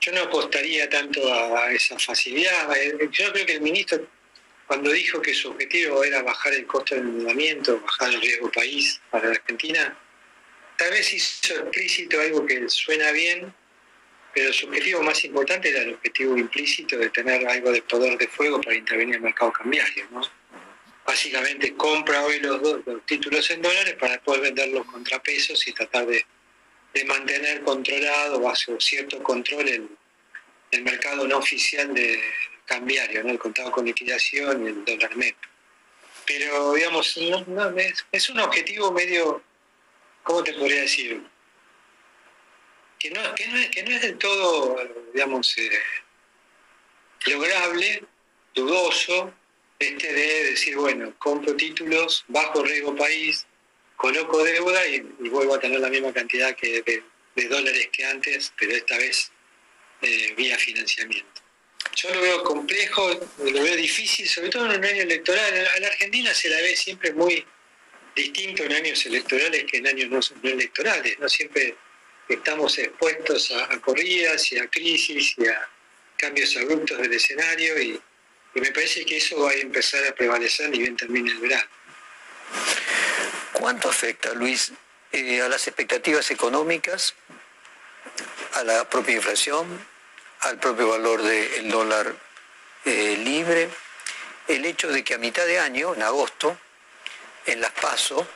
[0.00, 2.76] yo no apostaría tanto a, a esa facilidad.
[2.76, 4.06] Eh, Yo creo que el ministro,
[4.66, 9.00] cuando dijo que su objetivo era bajar el costo del endeudamiento, bajar el riesgo país
[9.10, 9.96] para la Argentina,
[10.76, 13.52] tal vez hizo explícito algo que suena bien,
[14.34, 18.26] pero su objetivo más importante era el objetivo implícito de tener algo de poder de
[18.28, 20.06] fuego para intervenir en el mercado cambiario.
[20.10, 20.22] ¿no?
[21.06, 25.72] Básicamente compra hoy los, dos, los títulos en dólares para después venderlos contra pesos y
[25.72, 26.24] tratar de,
[26.94, 29.88] de mantener controlado bajo cierto control el,
[30.72, 32.20] el mercado no oficial de
[32.64, 33.30] cambiario, ¿no?
[33.30, 35.36] el contado con liquidación y el dólar net.
[36.26, 37.74] Pero digamos, no- no,
[38.10, 39.42] es un objetivo medio,
[40.22, 41.22] ¿cómo te podría decir?
[43.04, 44.78] Que no, que que no es del todo,
[45.12, 45.70] digamos, eh,
[47.26, 48.02] lograble,
[48.54, 49.34] dudoso,
[49.78, 53.46] este de decir, bueno, compro títulos, bajo riesgo país,
[53.96, 57.02] coloco deuda y, vuelvo a tener la misma cantidad que de,
[57.36, 59.30] de dólares que antes, pero esta vez
[60.00, 61.42] eh, vía financiamiento.
[61.96, 65.66] Yo lo veo complejo, lo veo difícil, sobre todo en un año electoral.
[65.76, 67.44] A la Argentina se la ve siempre muy
[68.16, 71.18] distinto en años electorales que en años no, no electorales.
[71.18, 71.76] No siempre
[72.28, 75.68] estamos expuestos a, a corridas y a crisis y a
[76.16, 78.00] cambios abruptos del escenario y,
[78.54, 81.68] y me parece que eso va a empezar a prevalecer ni bien termine el verano.
[83.52, 84.72] ¿Cuánto afecta, Luis,
[85.12, 87.14] eh, a las expectativas económicas,
[88.54, 89.66] a la propia inflación,
[90.40, 92.14] al propio valor del dólar
[92.84, 93.68] eh, libre,
[94.48, 96.58] el hecho de que a mitad de año, en agosto,
[97.46, 98.26] en las PASO,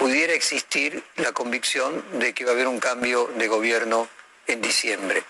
[0.00, 4.08] pudiera existir la convicción de que va a haber un cambio de gobierno
[4.46, 5.22] en diciembre.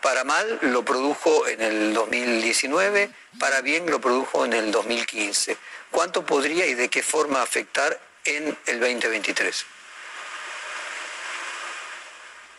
[0.00, 5.56] Para mal lo produjo en el 2019, para bien lo produjo en el 2015.
[5.90, 9.66] ¿Cuánto podría y de qué forma afectar en el 2023?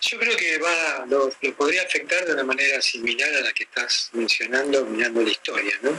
[0.02, 4.10] Yo creo que va, lo, podría afectar de una manera similar a la que estás
[4.12, 5.92] mencionando mirando la historia, ¿no?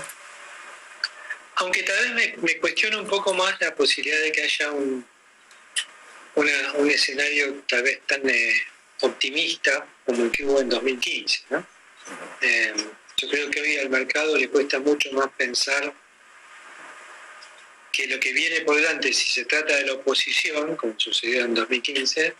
[1.57, 5.05] aunque tal vez me, me cuestiono un poco más la posibilidad de que haya un,
[6.35, 8.55] una- un escenario tal vez tan eh,
[9.01, 11.43] optimista como el que hubo en 2015.
[11.51, 11.67] ¿no?
[12.41, 12.75] Eh,
[13.17, 15.93] yo creo que hoy al mercado le cuesta mucho más pensar
[17.93, 21.55] que lo que viene por delante, si se trata de la oposición, como sucedió en
[21.55, 22.35] 2015,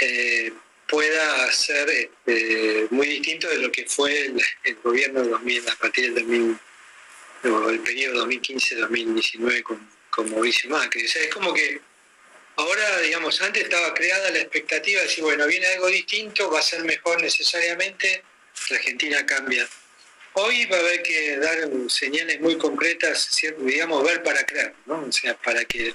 [0.00, 0.52] eh,
[0.86, 5.76] pueda ser este, muy distinto de lo que fue el, el gobierno de 2000, a
[5.76, 6.58] partir del 2000,
[7.44, 11.02] no, el periodo 2015-2019 con, con Mauricio Macri.
[11.02, 11.80] Es como que
[12.56, 16.62] ahora, digamos, antes estaba creada la expectativa de decir, bueno, viene algo distinto, va a
[16.62, 18.22] ser mejor necesariamente,
[18.70, 19.68] la Argentina cambia.
[20.34, 25.04] Hoy va a haber que dar señales muy concretas, digamos, ver para creer, ¿no?
[25.06, 25.88] O sea, para que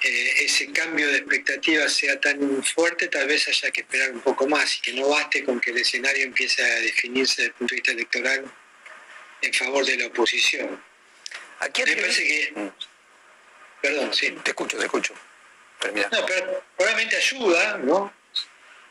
[0.00, 4.46] eh, ese cambio de expectativa sea tan fuerte, tal vez haya que esperar un poco
[4.46, 7.74] más y que no baste con que el escenario empiece a definirse desde el punto
[7.74, 8.44] de vista electoral
[9.42, 10.82] en favor de la oposición.
[11.60, 12.70] Aquí Me parece que...
[13.82, 14.30] Perdón, sí.
[14.42, 15.14] Te escucho, te escucho.
[16.10, 18.12] No, pero probablemente ayuda, ¿no?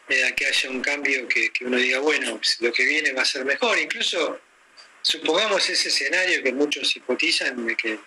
[0.09, 3.11] Eh, a que haya un cambio que, que uno diga, bueno, pues, lo que viene
[3.11, 3.77] va a ser mejor.
[3.77, 4.39] Incluso
[5.01, 7.99] supongamos ese escenario que muchos hipotizan de que,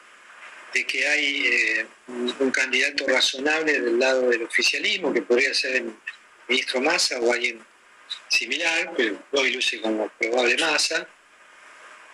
[0.72, 5.76] de que hay eh, un, un candidato razonable del lado del oficialismo, que podría ser
[5.76, 5.94] el
[6.48, 7.62] ministro Massa o alguien
[8.28, 11.06] similar, pero hoy luce como probable Massa.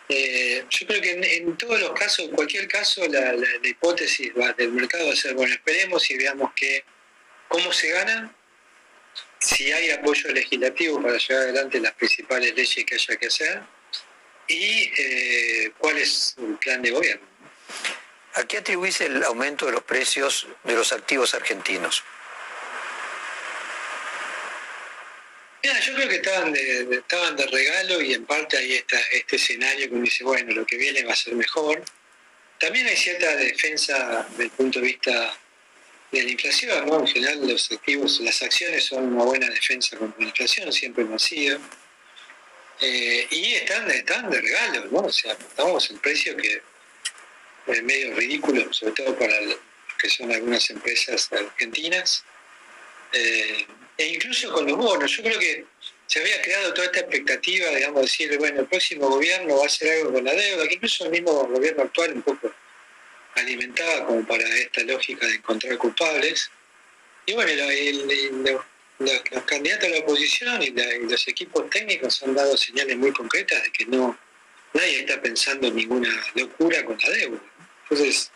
[0.09, 3.35] Eh, yo creo que en, en todos los casos, en cualquier caso, la,
[3.65, 6.85] hipótesis va- del mercado va a ser, bueno, esperemos y veamos que,
[7.49, 8.33] cómo se gana,
[9.41, 13.61] si hay apoyo legislativo para llevar adelante las principales leyes que haya que hacer
[14.49, 17.27] y eh, cuál es el plan de gobierno.
[18.35, 22.05] ¿A qué atribuís el aumento de los precios de los activos argentinos?
[25.87, 29.89] Yo creo que estaban de, estaban de regalo y en parte hay esta, este escenario
[29.89, 31.83] que uno dice, bueno, lo que viene va a ser mejor.
[32.59, 35.37] También hay cierta defensa desde el punto de vista
[36.11, 37.01] de la inflación, ¿no?
[37.01, 41.13] En general los activos, las acciones son una buena defensa contra la inflación, siempre lo
[41.13, 41.59] han sido.
[42.81, 44.99] Eh, y están, están de regalo, ¿no?
[45.01, 46.63] O sea, estamos en precios que
[47.67, 49.59] es medio ridículo, sobre todo para lo
[49.99, 52.25] que son algunas empresas argentinas.
[53.13, 53.67] Eh,
[53.99, 55.65] e incluso con los bonos, yo creo que
[56.07, 59.99] se había creado toda esta expectativa, digamos, decir, bueno, el próximo gobierno va a hacer
[59.99, 62.53] algo con la deuda, que incluso el mismo gobierno actual un poco
[63.35, 66.51] alimentaba como para esta lógica de encontrar culpables.
[67.27, 67.53] Y bueno,
[68.99, 73.73] los, candidatos a la oposición y, los equipos técnicos han dado señales muy concretas de
[73.73, 74.17] que no
[74.73, 77.41] nadie está pensando en ninguna locura con la deuda.
[77.83, 78.31] Entonces,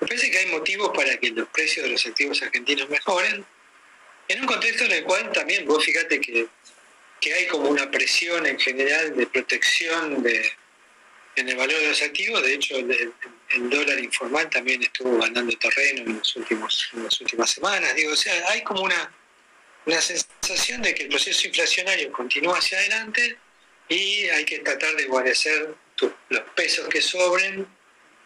[0.00, 3.44] me parece que hay motivos para que los precios de los activos argentinos mejoren,
[4.28, 6.48] en un contexto en el cual también vos fíjate que,
[7.24, 10.22] que hay como una presión en general de protección
[11.36, 16.02] en el valor de los activos, de hecho el, dólar informal también estuvo ganando terreno
[16.02, 19.10] en, las últimas semanas, digo, o sea, hay como una,
[19.86, 23.38] una sensación de que el proceso inflacionario continúa hacia adelante
[23.88, 27.66] y hay que tratar de guarecer tu- los pesos que sobren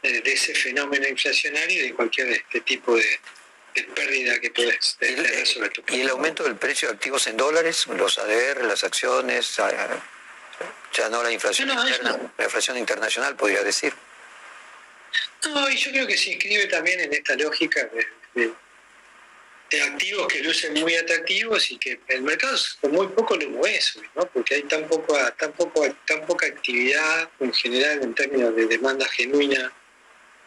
[0.03, 3.21] eh, de ese fenómeno inflacionario y de cualquier este tipo de,
[3.87, 7.37] de pérdida que puedes tener sobre tu ¿Y el aumento del precio de activos en
[7.37, 9.57] dólares, los ADR, las acciones,
[10.93, 13.93] ya no la inflación No, no, interna, eso- la inflación internacional podría decir?
[15.45, 18.53] No, y yo creo que se inscribe también en esta lógica de, de-
[19.71, 23.51] de activos que lucen muy atractivos y que el mercado es con muy poco lo
[23.51, 23.79] mueve
[24.15, 24.25] ¿no?
[24.27, 29.07] Porque hay tan, poco, tan, poco, tan poca actividad en general en términos de demanda
[29.09, 29.71] genuina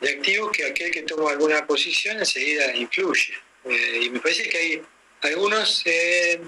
[0.01, 3.33] de activos que aquel que toma alguna posición enseguida influye.
[3.65, 4.81] Eh, y me parece que hay
[5.21, 6.41] algunos eh,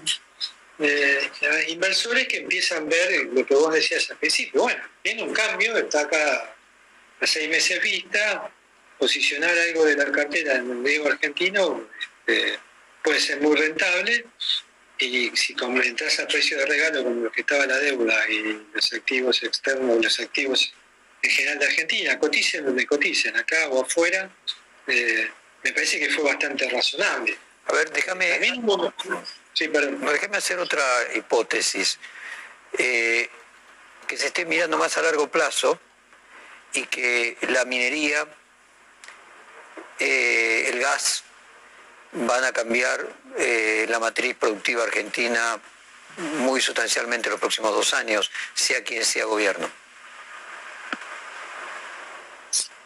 [0.80, 1.30] eh,
[1.70, 4.64] inversores que empiezan a ver lo que vos decías al principio.
[4.64, 6.56] Bueno, viene un cambio, está acá
[7.20, 8.52] a seis meses vista,
[8.98, 11.88] posicionar algo de la cartera en el riesgo argentino
[12.26, 12.60] este,
[13.04, 14.26] puede ser muy rentable
[14.98, 18.66] y si como entras a precio de regalo con lo que estaba la deuda y
[18.74, 20.74] los activos externos, los activos
[21.24, 24.30] en general de Argentina, coticen donde coticen, acá o afuera,
[24.88, 25.32] eh,
[25.64, 27.38] me parece que fue bastante razonable.
[27.68, 28.40] A ver, déjame...
[29.54, 29.68] Sí.
[29.68, 30.84] Déjame hacer otra
[31.16, 31.98] hipótesis.
[32.78, 33.30] Eh,
[34.08, 35.80] que se esté mirando más a largo plazo
[36.74, 38.28] y que la minería,
[40.00, 41.24] eh, el gas,
[42.12, 43.08] van a cambiar
[43.38, 45.60] eh, la matriz productiva argentina
[46.18, 49.72] muy sustancialmente en los próximos dos años, sea quien sea gobierno.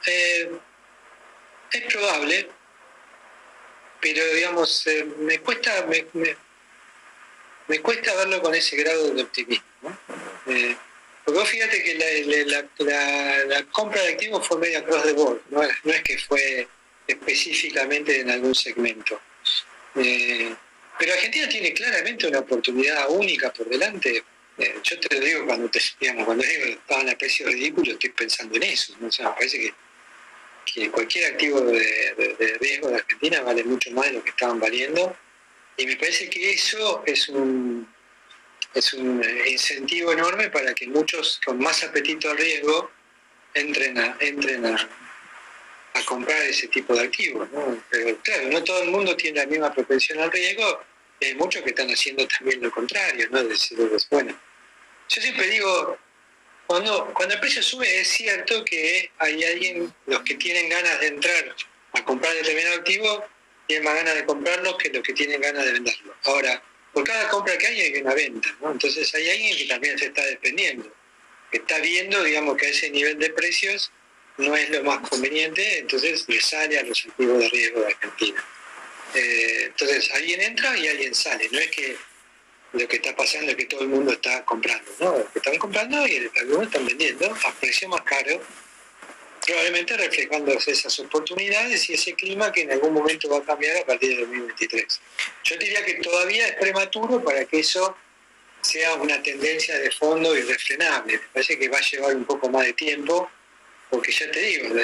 [0.07, 0.49] Eh,
[1.71, 2.49] es probable,
[4.01, 9.97] pero digamos, eh, me cuesta me, me- cuesta verlo con ese grado de optimismo.
[10.47, 10.75] Eh,
[11.25, 16.01] Porque fíjate que la, la- compra de activos fue medio across the board, no, es-
[16.03, 16.67] que fue
[17.05, 19.19] específicamente en algún segmento.
[19.93, 24.23] Pero Argentina tiene claramente una oportunidad única por delante.
[24.83, 28.55] Yo te lo digo cuando te, digamos, cuando digo estaban a precios ridículos, estoy pensando
[28.55, 28.95] en eso.
[29.05, 29.73] O sea, me parece que,
[30.73, 35.15] que cualquier activo de, riesgo de Argentina vale mucho más de lo que estaban valiendo.
[35.77, 37.87] Y me parece que eso es un,
[38.73, 42.91] es un incentivo enorme para que muchos con más apetito al riesgo
[43.53, 44.89] entren a, entren a,
[46.05, 47.49] comprar ese tipo de activos.
[47.51, 47.81] ¿no?
[47.89, 50.79] Pero claro, no todo el mundo tiene la misma propensión al riesgo,
[51.19, 53.39] hay muchos que están haciendo también lo contrario, ¿no?
[53.39, 53.77] Es decir,
[54.11, 54.39] bueno,
[55.09, 55.97] yo siempre digo,
[56.67, 61.07] cuando, cuando el precio sube es cierto que hay alguien, los que tienen ganas de
[61.07, 61.55] entrar
[61.93, 63.23] a comprar determinado activo,
[63.67, 66.13] tienen más ganas de comprarlo que los que tienen ganas de venderlo.
[66.25, 66.61] Ahora,
[66.93, 68.71] por cada compra que hay hay una venta, ¿no?
[68.71, 70.93] Entonces hay alguien que también se está dependiendo,
[71.51, 73.91] que está viendo, digamos, que a ese nivel de precios
[74.37, 78.45] no es lo más conveniente, entonces le sale a los activos de riesgo de Argentina.
[79.15, 81.95] Eh, entonces alguien entra y alguien sale, no es que
[82.77, 85.25] lo que está pasando es que todo el mundo está comprando, ¿no?
[85.33, 88.41] Están comprando y algunos están vendiendo a precio más caro,
[89.45, 93.85] probablemente reflejando esas oportunidades y ese clima que en algún momento va a cambiar a
[93.85, 95.01] partir de 2023.
[95.43, 97.95] Yo diría que todavía es prematuro para que eso
[98.61, 101.13] sea una tendencia de fondo irrefrenable.
[101.13, 103.29] Me parece que va a llevar un poco más de tiempo,
[103.89, 104.75] porque ya te digo,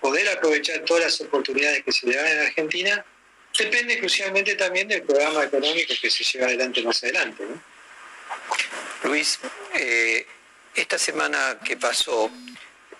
[0.00, 3.04] poder aprovechar todas las oportunidades que se le dan en Argentina
[3.56, 7.44] depende crucialmente también del programa económico que se lleva adelante más adelante.
[9.04, 9.38] Luis,
[9.74, 10.26] eh,
[10.74, 12.30] esta semana que pasó,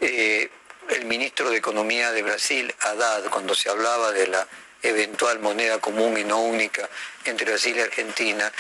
[0.01, 0.49] eh,
[0.91, 4.47] el ministro de Economía de Brasil, Haddad, cuando se hablaba de la
[4.83, 6.89] eventual moneda común y no única
[7.25, 8.53] entre Brasil y Argentina,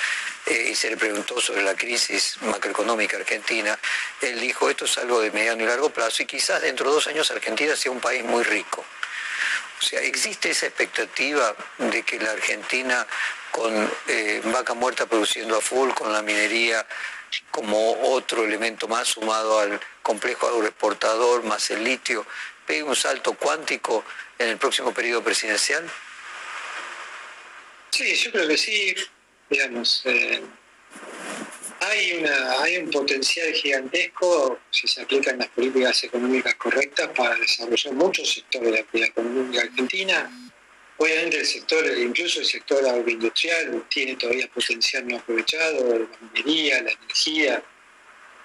[0.47, 3.78] eh, y se le preguntó sobre la crisis macroeconómica argentina,
[4.22, 7.07] él dijo, esto es algo de mediano y largo plazo y quizás dentro de dos
[7.07, 8.84] años Argentina sea un país muy rico.
[9.85, 13.07] Sea, ¿existe esa expectativa de que la Argentina
[13.51, 16.87] con eh, vaca muerta produciendo a full, con la minería
[17.51, 22.26] como otro elemento más sumado al complejo agroexportador, más el litio,
[22.66, 24.05] pegue un salto cuántico
[24.39, 25.85] en el próximo periodo presidencial?
[27.91, 28.95] Sí, yo creo que sí,
[29.51, 30.01] digamos.
[30.07, 30.43] eh,
[31.87, 38.85] hay, un potencial gigantesco si se aplican las políticas económicas correctas para desarrollar muchos sectores
[38.93, 40.30] de la económica argentina.
[40.97, 46.93] Obviamente el sector, incluso el sector agroindustrial, tiene todavía potencial no aprovechado, la minería, la
[46.93, 47.62] energía,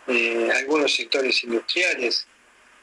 [0.07, 2.25] eh, algunos sectores industriales.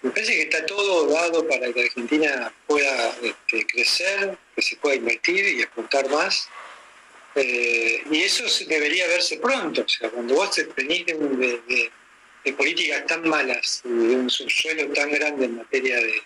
[0.02, 4.94] Me parece que está todo dado para que Argentina pueda este, crecer, que se pueda
[4.94, 6.48] invertir y exportar más.
[7.36, 9.82] Eh, y eso debería verse pronto.
[9.82, 11.90] O sea, cuando vos venís de, de-
[12.54, 16.22] políticas tan malas, y de un subsuelo tan grande en materia de,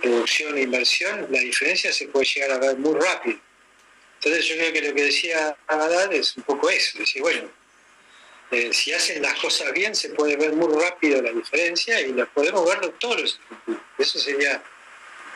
[0.00, 3.38] producción e inversión, la diferencia se puede llegar a ver muy rápido.
[4.14, 7.50] Entonces yo creo que lo que decía Haddad es un poco eso, decir, bueno,
[8.50, 12.24] eh, si hacen las cosas bien se puede ver muy rápido la diferencia y la
[12.26, 13.40] podemos verlo todos los.
[13.98, 14.62] Eso sería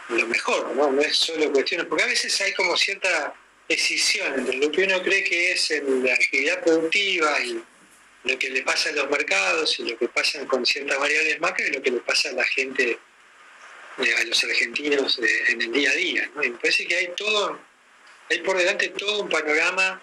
[0.08, 0.90] lo mejor, ¿no?
[0.90, 3.34] No es solo cuestiones, porque a veces hay como cierta
[3.74, 7.62] escisión entre lo que uno cree que es en la actividad productiva y
[8.24, 11.66] lo que le pasa a los mercados y lo que pasa con ciertas variables macro
[11.66, 12.98] y lo que le pasa a la gente,
[13.98, 16.30] eh, a los argentinos eh, en el día a día.
[16.34, 16.42] ¿no?
[16.44, 17.60] Y me parece que hay todo,
[18.30, 20.02] hay por delante todo un panorama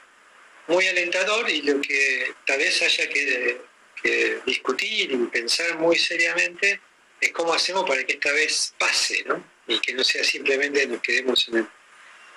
[0.68, 3.62] muy alentador y lo que tal vez haya que,
[4.02, 6.82] que discutir y pensar muy seriamente
[7.22, 9.44] es cómo hacemos para que esta vez pase, ¿no?
[9.68, 11.68] Y que no sea simplemente nos quedemos en el,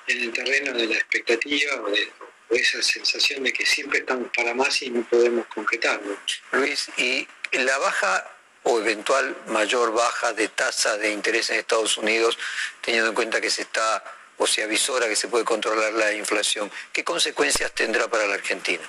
[0.06, 2.10] en el terreno de la expectativa o de
[2.50, 6.18] o esa sensación de que siempre estamos para más y no podemos concretarlo.
[6.52, 8.30] Luis, y la baja
[8.64, 12.38] o eventual mayor baja de tasa de interés en Estados Unidos,
[12.82, 14.04] teniendo en cuenta que se está
[14.36, 18.82] o se avisora que se puede controlar la inflación, ¿qué consecuencias tendrá para la Argentina?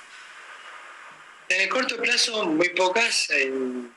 [1.48, 3.30] En el corto plazo, muy pocas.
[3.30, 3.92] En-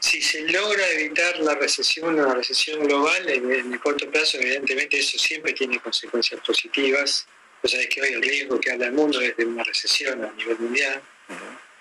[0.00, 4.38] si se logra evitar la recesión o la recesión global, en, en el corto plazo,
[4.38, 7.26] evidentemente, eso siempre tiene consecuencias positivas.
[7.62, 10.32] Vos sabés que hoy el riesgo que habla el mundo es de una recesión a
[10.32, 11.02] nivel mundial.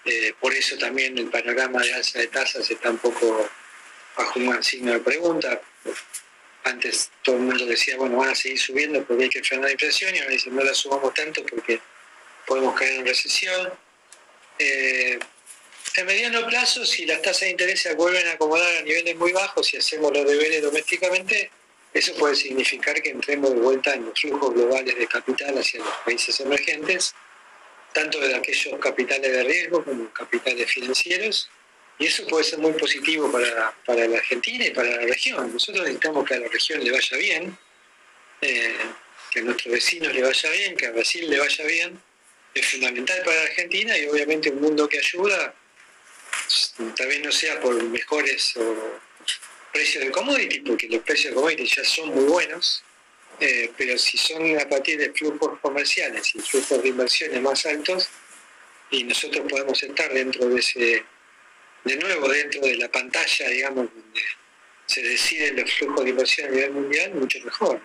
[0.05, 3.49] Eh, por eso también el panorama de alza de tasas está un poco
[4.17, 5.61] bajo un signo de pregunta.
[6.65, 9.72] Antes todo el mundo decía, bueno, van a seguir subiendo porque hay que frenar la
[9.72, 11.80] inflación, y ahora dicen, no la subamos tanto porque
[12.45, 13.74] podemos caer en recesión.
[14.57, 15.17] Eh,
[15.95, 19.32] en mediano plazo, si las tasas de interés se vuelven a acomodar a niveles muy
[19.32, 21.51] bajos y hacemos los deberes domésticamente,
[21.93, 25.93] eso puede significar que entremos de vuelta en los flujos globales de capital hacia los
[26.05, 27.15] países emergentes,
[27.93, 31.49] tanto de aquellos capitales de riesgo como capitales financieros,
[31.97, 35.51] Y eso puede ser muy positivo para, para la Argentina y para la región.
[35.51, 37.57] Nosotros necesitamos que a la región le vaya bien,
[38.41, 38.77] eh,
[39.32, 42.01] que a nuestros vecinos le vaya bien, que a Brasil le vaya bien.
[42.53, 45.53] Es fundamental para la Argentina y obviamente un mundo que ayuda,
[46.95, 48.56] tal vez no sea por mejores
[49.72, 52.84] precios de commodity, porque los precios de commodity ya son muy buenos,
[53.39, 58.10] eh, pero si son a partir de flujos comerciales y flujos de inversiones más altos,
[58.91, 61.06] y nosotros podemos estar dentro de ese,
[61.84, 64.22] de nuevo dentro de la pantalla, digamos, donde
[64.88, 67.80] se deciden los flujos de inversión a nivel mundial, mucho mejor.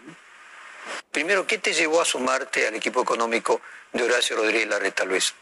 [1.12, 3.60] Primero, ¿qué te llevó a sumarte al equipo económico
[3.92, 5.34] de Horacio Rodríguez Larreta, Luis?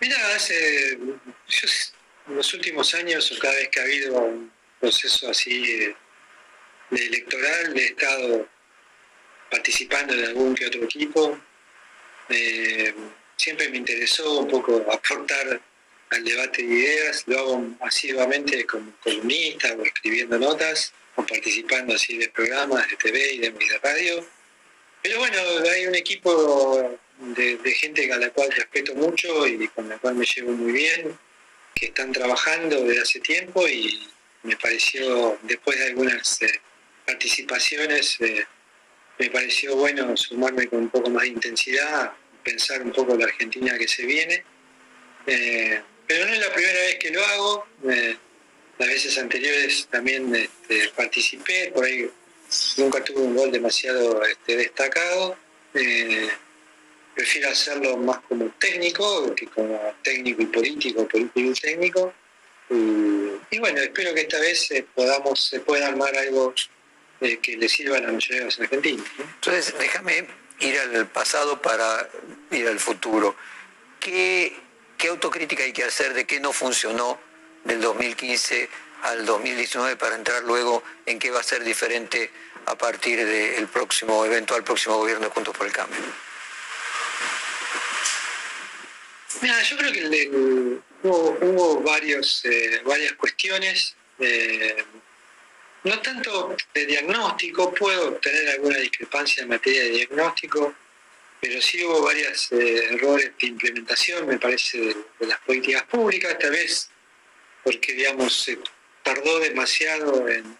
[0.00, 0.98] Mira, hace
[2.28, 5.96] los últimos años, o cada vez que ha habido un proceso así de,
[6.90, 8.48] de electoral, he estado
[9.50, 11.38] participando en algún que otro equipo.
[12.28, 12.94] Eh,
[13.36, 15.60] siempre me interesó un poco aportar
[16.10, 22.16] al debate de ideas, lo hago asiduamente como columnista o escribiendo notas o participando así
[22.16, 24.26] de programas de TV de, y de radio.
[25.02, 25.38] Pero bueno,
[25.70, 30.24] hay un equipo de, gente a la cual respeto mucho y con la cual me
[30.24, 31.18] llevo muy bien,
[31.74, 34.08] que están trabajando desde hace tiempo y
[34.42, 36.60] me pareció, después de algunas eh,
[37.06, 38.46] participaciones, eh,
[39.18, 42.12] me pareció bueno sumarme con un poco más de intensidad,
[42.42, 44.44] pensar un poco la Argentina que se viene.
[45.26, 50.88] Eh, pero no es la primera vez que lo hago, las veces anteriores también este,
[50.96, 52.08] participé, por ahí
[52.78, 55.36] nunca tuve un gol demasiado este, destacado.
[57.18, 62.14] Prefiero hacerlo más como técnico que como técnico y político, político y técnico.
[62.70, 66.54] Y, bueno, espero que esta vez eh, podamos, se pueda armar algo
[67.20, 69.04] eh, que le sirva a la mayoría de argentinos.
[69.18, 69.24] ¿no?
[69.24, 70.28] Entonces, déjame
[70.60, 72.08] ir al pasado para
[72.52, 73.34] ir al futuro.
[73.98, 74.56] ¿Qué,
[74.96, 77.18] ¿Qué autocrítica hay que hacer de qué no funcionó
[77.64, 78.68] del 2015
[79.02, 82.30] al 2019 para entrar luego en qué va a ser diferente
[82.66, 86.27] a partir del próximo eventual próximo gobierno de Juntos por el Cambio?
[89.40, 94.84] Mira, yo creo que hubo, varios, eh, varias cuestiones, eh,
[95.84, 100.74] no tanto de diagnóstico, puedo tener alguna discrepancia en materia de diagnóstico,
[101.40, 106.90] pero sí hubo varios errores de implementación, me parece, de, las políticas públicas, tal vez
[107.62, 108.58] porque, digamos, se
[109.02, 110.56] tardó demasiado en,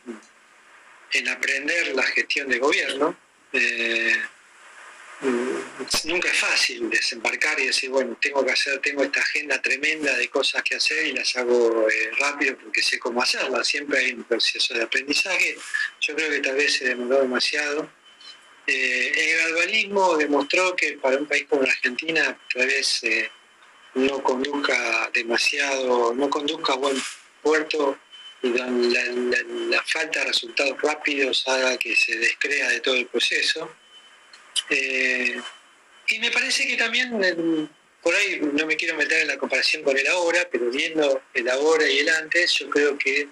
[1.12, 3.16] en aprender la gestión de gobierno.
[3.52, 4.14] Eh,
[6.04, 10.28] nunca es fácil desembarcar y decir, bueno, tengo que hacer, tengo esta agenda tremenda de
[10.28, 13.66] cosas que hacer y las hago eh, rápido porque sé cómo hacerlas.
[13.66, 15.56] Siempre hay un proceso de aprendizaje.
[16.00, 17.90] Yo creo que tal vez se demoró demasiado.
[18.66, 23.30] Eh, el gradualismo demostró que para un país como la Argentina tal vez eh,
[23.94, 26.96] no conduzca demasiado, no conduzca a buen
[27.42, 27.98] puerto
[28.42, 32.94] y la, la- la- la falta de resultados rápidos haga que se descrea de todo
[32.94, 33.68] el proceso.
[34.70, 35.40] Eh,
[36.08, 37.68] y me parece que también,
[38.02, 41.48] por ahí no me quiero meter en la comparación con el ahora, pero viendo el
[41.48, 43.28] ahora y el antes, yo creo que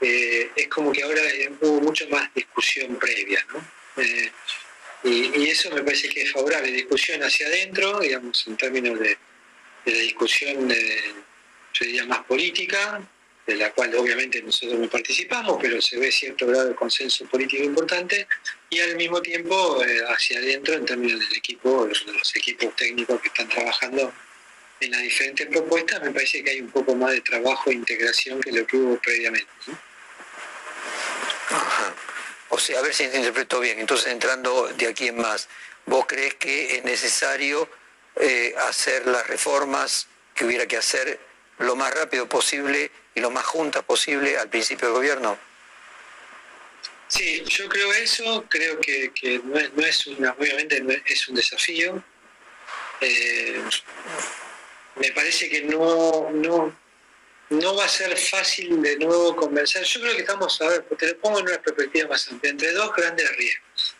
[0.00, 1.20] eh, es como que ahora
[1.60, 4.02] hubo mucho más discusión previa, ¿no?
[4.02, 4.30] Eh,
[5.04, 9.16] y, eso me parece que es favorable, discusión hacia adentro, digamos, en términos de,
[9.84, 13.00] de la discusión, yo diría, más política,
[13.46, 17.62] de la cual obviamente nosotros no participamos, pero se ve cierto grado de consenso político
[17.62, 18.26] importante,
[18.68, 23.20] y al mismo tiempo eh, hacia adentro en términos del equipo, de los equipos técnicos
[23.20, 24.12] que están trabajando
[24.80, 28.40] en las diferentes propuestas, me parece que hay un poco más de trabajo e integración
[28.40, 29.48] que lo que hubo previamente.
[31.50, 31.94] Ajá.
[32.48, 33.78] O sea, a ver si te interpreto bien.
[33.78, 35.48] Entonces, entrando de aquí en más,
[35.86, 37.68] ¿vos crees que es necesario
[38.16, 41.18] eh, hacer las reformas que hubiera que hacer
[41.58, 45.38] lo más rápido posible y lo más juntas posible al principio del gobierno?
[47.08, 49.10] Sí, yo creo eso, creo que,
[49.42, 52.02] no, es, obviamente es, un desafío.
[53.00, 53.62] Eh,
[54.96, 56.76] me parece que no, no,
[57.50, 59.82] no va a ser fácil de nuevo convencer.
[59.84, 62.72] Yo creo que estamos, a ver, te lo pongo en una perspectiva más amplia, entre
[62.72, 63.96] dos grandes riesgos.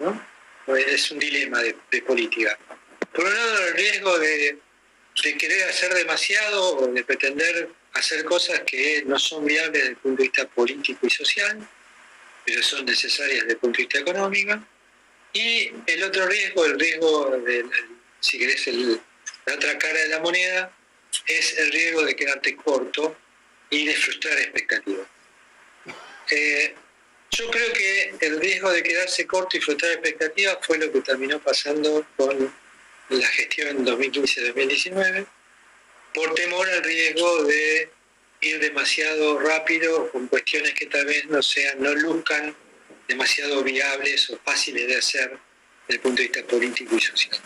[0.00, 0.76] ¿no?
[0.76, 2.58] Es un dilema de, de política.
[3.14, 4.58] Por un lado, el riesgo de,
[5.24, 9.96] de querer hacer demasiado o de pretender hacer cosas que no son viables desde el
[9.96, 11.68] punto de vista político y social
[12.48, 14.58] pero son necesarias desde el punto de vista económico.
[15.34, 17.66] Y el otro riesgo, el riesgo, de,
[18.20, 20.72] si querés, la otra cara de la moneda,
[21.26, 23.16] es el riesgo de quedarte corto
[23.68, 25.06] y de frustrar expectativas.
[26.30, 26.74] Eh,
[27.32, 31.38] yo creo que el riesgo de quedarse corto y frustrar expectativas fue lo que terminó
[31.40, 32.50] pasando con
[33.10, 35.26] la gestión 2015-2019,
[36.18, 37.90] por temor al riesgo de
[38.40, 42.56] ir demasiado rápido con cuestiones que tal vez no sean, no luzcan
[43.06, 45.30] demasiado viables o fáciles de hacer
[45.86, 47.38] desde el punto de vista político y social.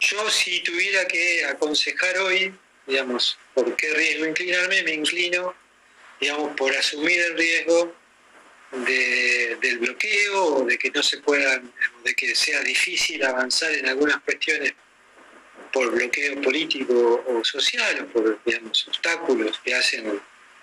[0.00, 2.52] Yo si tuviera que aconsejar hoy,
[2.86, 5.54] digamos, por qué riesgo inclinarme, me inclino,
[6.20, 7.94] digamos, por asumir el riesgo
[8.72, 11.72] de- del bloqueo o de que no se puedan,
[12.02, 14.74] de que sea difícil avanzar en algunas cuestiones
[15.74, 20.06] por bloqueo político o social o por digamos, obstáculos que hacen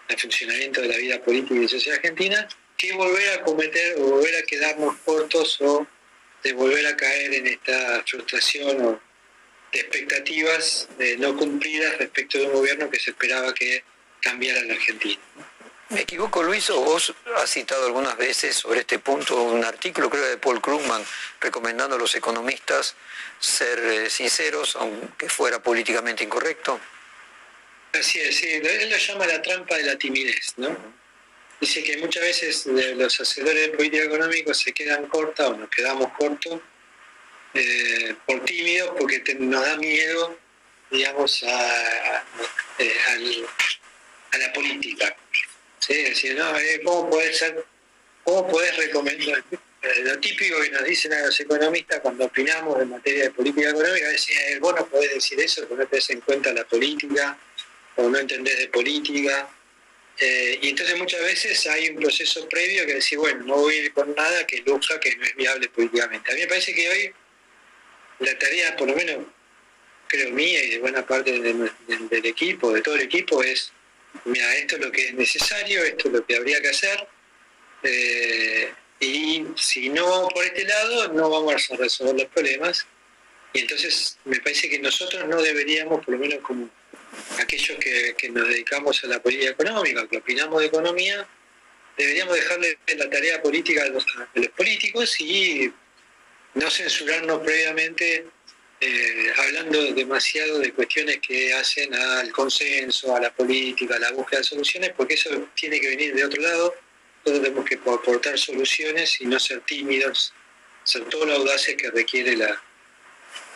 [0.08, 2.48] al funcionamiento de la vida política y social argentina,
[2.78, 5.86] que volver a cometer o volver a quedarnos cortos o
[6.42, 9.02] de volver a caer en esta frustración o
[9.74, 13.84] de expectativas eh, no cumplidas respecto de un gobierno que se esperaba que
[14.22, 15.22] cambiara la Argentina.
[15.92, 20.26] ¿Me equivoco, Luis, o vos has citado algunas veces sobre este punto un artículo, creo,
[20.26, 21.04] de Paul Krugman,
[21.42, 22.96] recomendando a los economistas
[23.38, 26.80] ser eh, sinceros, aunque fuera políticamente incorrecto?
[27.92, 30.78] Así es, sí, él lo llama la trampa de la timidez, ¿no?
[31.60, 35.70] Dice que muchas veces eh, los hacedores de política económica se quedan cortos o nos
[35.70, 36.62] quedamos cortos
[37.54, 40.38] eh, por tímidos porque nos da miedo,
[40.90, 42.24] digamos, a
[44.38, 45.18] la política.
[45.86, 46.04] ¿Sí?
[46.04, 47.64] Decir, no, eh, ¿cómo puede ser,
[48.24, 49.44] cómo puedes recomendar?
[49.52, 53.70] Eh, Lo típico que nos dicen a los economistas cuando opinamos en materia de política
[53.72, 57.38] económica es eh, vos no podés decir eso porque no tenés en cuenta la política
[57.96, 59.50] o no entendés de política.
[60.20, 63.78] Eh, y entonces muchas veces hay un proceso previo que decir, bueno, no voy a
[63.86, 66.32] ir con nada que luzca que no es viable políticamente.
[66.32, 67.14] A mí me parece que hoy
[68.20, 69.26] la tarea, por lo menos
[70.08, 73.72] creo mía y de buena parte de- de- del equipo, de todo el equipo, es,
[74.26, 77.08] mira, esto es lo que es necesario, esto es lo que habría que hacer,
[77.84, 82.86] eh, y si no por este lado, no vamos a resolver los problemas.
[83.54, 86.70] Y entonces me parece que nosotros no deberíamos, por lo menos como
[87.40, 91.28] aquellos que, que nos dedicamos a la política económica, que opinamos de economía,
[91.98, 95.74] deberíamos dejarle la tarea política a los, a los políticos y
[96.54, 98.28] no censurarnos previamente
[98.84, 104.40] eh, hablando demasiado de cuestiones que hacen al consenso, a la política, a la búsqueda
[104.40, 106.76] de soluciones, porque eso tiene que venir de otro lado.
[107.24, 110.34] Nosotros tenemos que aportar soluciones y no ser tímidos,
[110.84, 112.60] ser todo lo audaces que requiere la,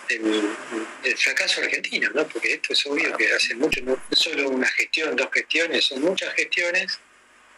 [0.10, 2.28] el, fracaso argentino, ¿no?
[2.28, 6.02] Porque esto es obvio que hace mucho, no es solo una gestión, dos gestiones, son
[6.04, 7.00] muchas gestiones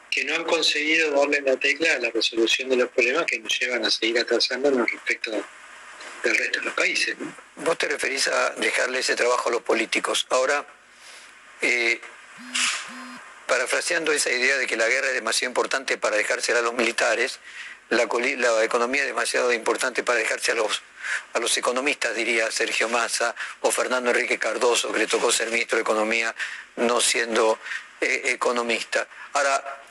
[0.09, 3.59] que no han conseguido darle la tecla a la resolución de los problemas que nos
[3.59, 5.31] llevan a seguir atrasándonos respecto
[6.23, 7.15] del resto de los países.
[7.55, 10.27] Vos te referís a dejarle ese trabajo a los políticos.
[10.29, 10.65] Ahora,
[11.61, 11.99] eh,
[13.45, 17.39] parafraseando esa idea de que la guerra es demasiado importante para dejársela a los militares,
[17.89, 20.81] la economía es demasiado importante para dejarse a los,
[21.33, 25.77] a los economistas, diría Sergio Massa o Fernando Enrique Cardoso, que le tocó ser ministro
[25.77, 26.35] de Economía
[26.75, 27.57] no siendo
[28.01, 29.07] eh, economista.
[29.33, 29.81] Ahora,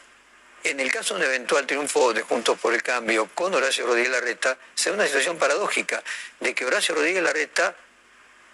[0.70, 4.10] en el caso de un eventual triunfo de Juntos por el Cambio con Horacio Rodríguez
[4.10, 6.02] Larreta, se da una situación paradójica
[6.40, 7.76] de que Horacio Rodríguez Larreta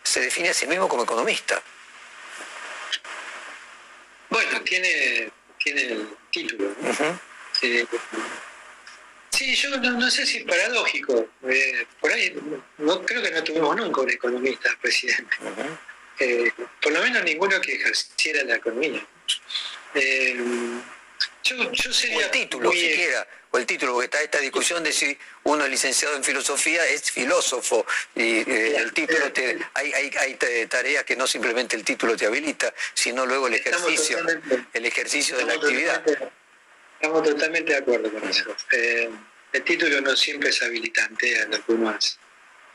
[0.02, 1.62] se define a sí mismo como economista.
[4.30, 5.30] Bueno, tiene,
[5.62, 6.74] tiene el título.
[6.80, 7.20] ¿no?
[7.60, 7.86] Sí.
[9.30, 11.28] Sí, yo no, no sé si es paradójico.
[11.48, 12.36] Eh, por ahí
[12.78, 15.36] no creo que no tuvimos nunca un economista presidente.
[16.18, 19.04] Eh, por lo menos ninguno que ejerciera la economía.
[21.44, 24.82] Yo, yo sería O el título, muy- siquiera, o el título, porque está esta discusión
[24.82, 29.92] de si uno es licenciado en filosofía es filósofo, y eh, el título te, hay,
[29.92, 34.18] hay, hay ta- tareas que no simplemente el título te habilita, sino luego el ejercicio,
[34.72, 36.02] el ejercicio de la actividad.
[36.02, 36.32] totalmente-
[37.00, 38.56] Estamos totalmente de acuerdo con eso.
[38.70, 39.10] Eh,
[39.52, 42.16] el título no siempre es habilitante a lo que uno hace.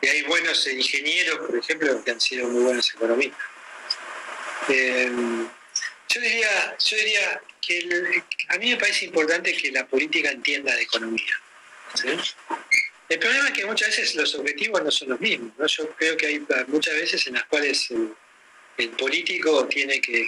[0.01, 3.39] Y hay buenos ingenieros, por ejemplo, que han sido muy buenos economistas.
[4.69, 5.09] Eh,
[6.09, 10.73] yo diría, yo diría que el- a mí me parece importante que la política entienda
[10.75, 11.41] de economía.
[13.09, 15.51] El problema es que muchas veces los objetivos no son los mismos.
[15.57, 15.65] ¿no?
[15.65, 17.89] Yo creo que hay muchas veces en las cuales
[18.77, 20.27] el, político tiene que,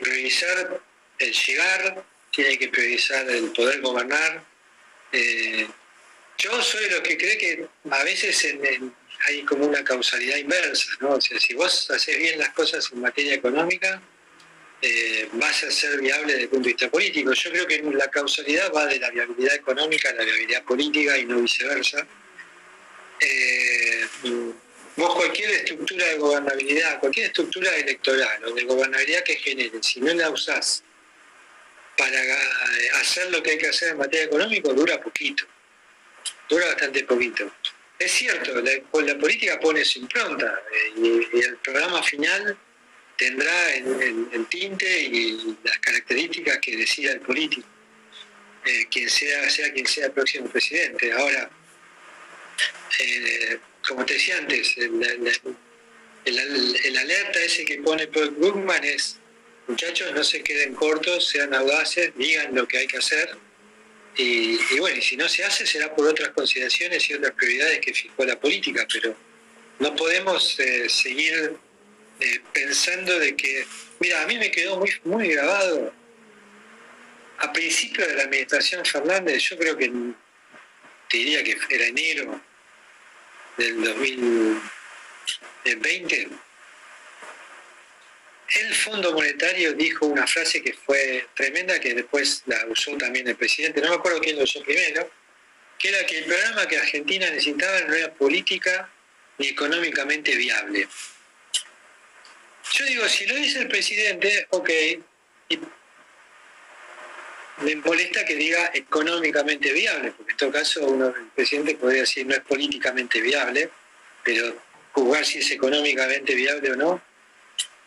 [0.00, 0.80] priorizar
[1.18, 4.42] el llegar, tiene que priorizar el poder gobernar.
[5.12, 5.66] Eh,
[6.38, 8.46] yo soy los que cree que a veces
[9.26, 11.10] hay como una causalidad inversa, ¿no?
[11.10, 14.00] O sea, si vos haces bien las cosas en materia económica,
[14.82, 17.32] eh, vas a ser viable desde el punto de vista político.
[17.32, 21.26] Yo creo que la causalidad va de la viabilidad económica a la viabilidad política y
[21.26, 22.06] no viceversa.
[23.20, 24.06] Eh,
[24.96, 30.14] vos cualquier estructura de gobernabilidad, cualquier estructura electoral o de gobernabilidad que genere, si no
[30.14, 30.82] la usás
[31.98, 35.44] para eh, hacer lo que hay que hacer en materia económica, dura poquito.
[36.48, 37.52] Dura bastante poquito.
[37.98, 42.56] Es cierto, la, política pone su impronta eh, y el programa final
[43.20, 47.68] tendrá el, tinte y las características que decida el político,
[48.64, 51.12] eh, quien sea, sea quien sea el próximo presidente.
[51.12, 51.50] Ahora,
[52.98, 55.30] eh, como te decía antes, el,
[56.24, 58.34] el, alerta ese que pone Paul
[58.84, 59.18] es,
[59.66, 63.36] muchachos, no se queden cortos, sean audaces, digan lo que hay que hacer.
[64.16, 67.92] Y, bueno, y si no se hace será por otras consideraciones y otras prioridades que
[67.92, 69.14] fijó la política, pero
[69.78, 71.58] no podemos eh, seguir
[72.20, 73.66] eh, pensando de que,
[73.98, 75.94] mira, a mí me quedó muy, muy grabado.
[77.38, 79.90] A principio de la administración Fernández, yo creo que
[81.08, 82.38] te diría que era enero
[83.56, 86.28] del 2020,
[88.58, 93.36] el Fondo Monetario dijo una frase que fue tremenda, que después la usó también el
[93.36, 95.08] presidente, no me acuerdo quién lo usó primero,
[95.78, 98.90] que era que el programa que Argentina necesitaba no era política
[99.38, 100.88] ni económicamente viable.
[102.72, 104.70] Yo digo, si lo dice el presidente, ok,
[107.62, 112.26] me molesta que diga económicamente viable, porque en todo caso uno, el presidente podría decir
[112.26, 113.70] no es políticamente viable,
[114.24, 114.56] pero
[114.92, 117.02] juzgar si es económicamente viable o no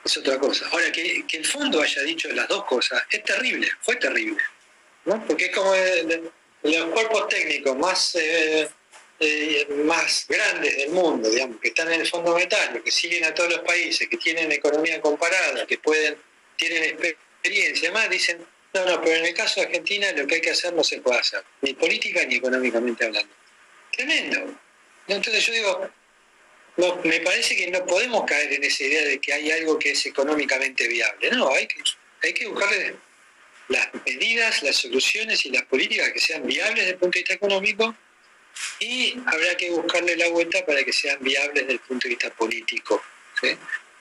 [0.04, 0.68] es otra cosa.
[0.70, 4.42] Ahora, que, el fondo haya dicho las dos cosas es terrible, fue terrible,
[5.06, 5.26] ¿no?
[5.26, 5.74] porque es como
[6.64, 8.16] los cuerpos técnicos más...
[8.16, 8.70] Eh,
[9.24, 13.34] eh, más grandes del mundo, digamos, que están en el Fondo Monetario, que siguen a
[13.34, 16.18] todos los países, que tienen economía comparada, que pueden,
[16.56, 20.42] tienen experiencia, además dicen, no, no, pero en el caso de Argentina lo que hay
[20.42, 23.34] que hacer no se puede hacer, ni política ni económicamente hablando.
[23.92, 24.60] Tremendo.
[25.08, 25.90] Entonces yo digo,
[27.04, 30.06] me parece que no podemos caer en esa idea de que hay algo que es
[30.06, 31.30] económicamente viable.
[31.32, 31.82] No, hay que,
[32.24, 32.96] hay que buscarle
[33.68, 37.34] las medidas, las soluciones y las políticas que sean viables desde el punto de vista
[37.36, 37.96] económico
[38.80, 42.30] y habrá que buscarle la vuelta para que sean viables desde el punto de vista
[42.32, 43.02] político.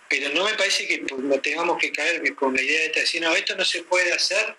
[0.09, 3.23] Pero no me parece que pues, no tengamos que caer con la idea de decir,
[3.23, 4.55] no, esto no se puede hacer,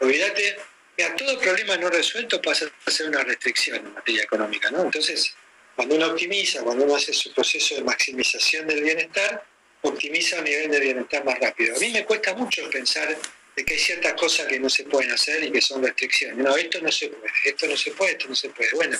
[0.00, 0.58] olvídate,
[0.98, 4.82] mira, todo problema no resuelto pasa a ser una restricción en materia económica, ¿no?
[4.82, 5.34] Entonces,
[5.74, 9.44] cuando uno optimiza, cuando uno hace su proceso de maximización del bienestar,
[9.82, 11.76] optimiza a nivel de bienestar más rápido.
[11.76, 13.16] A mí me cuesta mucho pensar
[13.56, 16.36] de que hay ciertas cosas que no se pueden hacer y que son restricciones.
[16.36, 18.70] No, esto no se puede, esto no se puede, esto no se puede.
[18.74, 18.98] Bueno,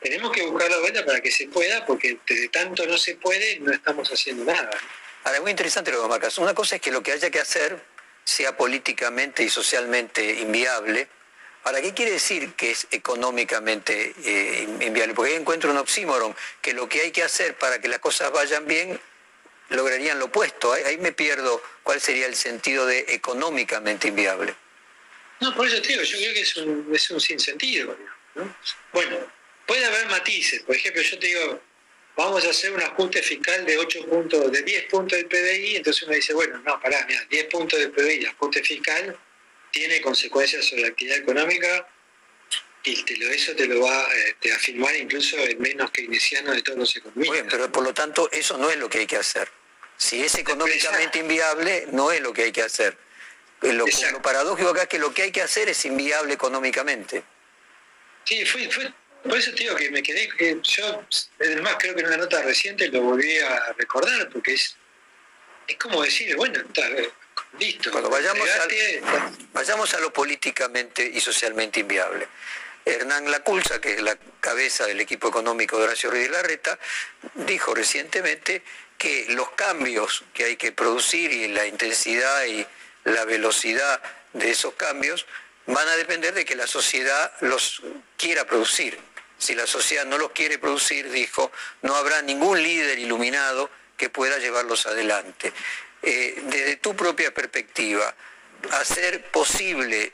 [0.00, 3.58] tenemos que buscar la vuelta para que se pueda, porque de tanto no se puede,
[3.58, 4.70] no estamos haciendo nada.
[5.24, 6.38] Ahora, muy interesante lo que marcas.
[6.38, 7.82] Una cosa es que lo que haya que hacer
[8.22, 11.08] sea políticamente y socialmente inviable.
[11.64, 15.14] Ahora, ¿qué quiere decir que es económicamente eh, inviable?
[15.14, 18.30] Porque ahí encuentro un oxímoron, que lo que hay que hacer para que las cosas
[18.30, 19.00] vayan bien
[19.70, 20.72] lograrían lo opuesto.
[20.72, 24.54] Ahí, me pierdo cuál sería el sentido de económicamente inviable.
[25.40, 27.96] No, por eso te digo, yo creo que es un, es un sinsentido.
[28.92, 29.18] Bueno,
[29.66, 30.62] puede haber matices.
[30.62, 31.60] Por ejemplo, yo te digo,
[32.16, 36.02] vamos a hacer un ajuste fiscal de 8 puntos, de 10 puntos del PBI, entonces
[36.04, 39.16] uno dice, bueno, no, pará, mira, 10 puntos del PBI, ajuste fiscal,
[39.70, 41.88] tiene consecuencias sobre la actividad económica
[42.84, 46.78] te lo, eso te lo va eh, a afirmar incluso el menos keynesiano de todos
[46.78, 47.46] los economistas.
[47.50, 49.48] pero por lo tanto eso no es lo que hay que hacer.
[49.96, 52.96] Si es económicamente inviable, no es lo que hay que hacer.
[53.62, 53.86] Lo,
[54.22, 57.22] paradójico acá es que lo que hay que hacer es inviable económicamente.
[58.24, 58.68] Sí, fue,
[59.22, 61.06] por eso te digo que me quedé, que yo,
[61.40, 64.76] además creo que en una nota reciente lo volví a recordar, porque es,
[65.66, 67.10] es como decir, bueno, está, eh,
[67.58, 67.90] listo.
[67.90, 68.46] Cuando vayamos,
[69.52, 72.28] vayamos a lo políticamente y socialmente inviable.
[72.84, 76.78] Hernán Laculza, que es la cabeza del equipo económico de Horacio Ruiz Larreta,
[77.34, 78.62] dijo recientemente
[78.98, 82.66] que los cambios que hay que producir y la intensidad y
[83.04, 84.02] la velocidad
[84.32, 85.26] de esos cambios
[85.66, 87.82] van a depender de que la sociedad los
[88.16, 88.98] quiera producir.
[89.38, 91.50] Si la sociedad no los quiere producir, dijo,
[91.82, 95.52] no habrá ningún líder iluminado que pueda llevarlos adelante.
[96.02, 98.14] Eh, desde tu propia perspectiva,
[98.72, 100.12] hacer posible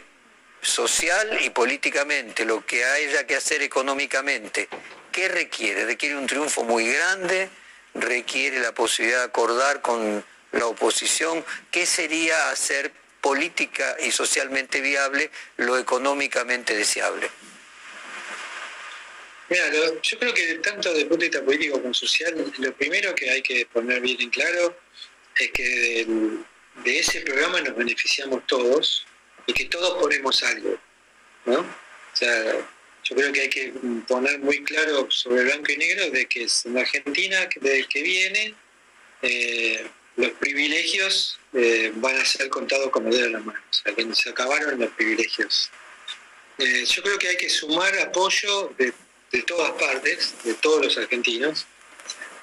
[0.62, 4.68] social y políticamente, lo que haya que hacer económicamente,
[5.12, 5.84] ¿qué requiere?
[5.84, 7.48] Requiere un triunfo muy grande,
[7.94, 15.30] requiere la posibilidad de acordar con la oposición, ¿qué sería hacer política y socialmente viable
[15.56, 17.30] lo económicamente deseable?
[19.48, 19.64] Mira,
[20.02, 23.42] yo creo que tanto de punto de vista político como social, lo primero que hay
[23.42, 24.76] que poner bien en claro
[25.36, 26.06] es que
[26.84, 29.06] de ese programa nos beneficiamos todos,
[29.46, 30.78] y que todos ponemos algo,
[31.46, 31.60] ¿no?
[31.60, 32.54] O sea,
[33.04, 33.72] yo creo que hay que
[34.06, 38.54] poner muy claro sobre blanco y negro de que en Argentina, desde que viene,
[39.22, 39.86] eh,
[40.16, 44.30] los privilegios eh, van a ser contados como de la mano, o sea, que se
[44.30, 45.70] acabaron los privilegios.
[46.58, 48.92] Eh, yo creo que hay que sumar apoyo de,
[49.32, 51.66] de, todas partes, de todos los argentinos,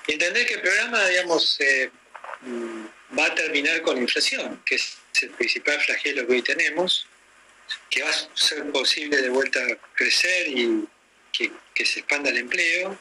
[0.07, 1.60] y entender que el programa, digamos,
[2.41, 2.86] mm,
[3.18, 7.07] va a terminar con la inflación, que es el principal flagelo que hoy tenemos,
[7.89, 9.60] que va a ser posible de vuelta
[9.94, 10.85] crecer y
[11.31, 12.98] que, que se expanda el empleo,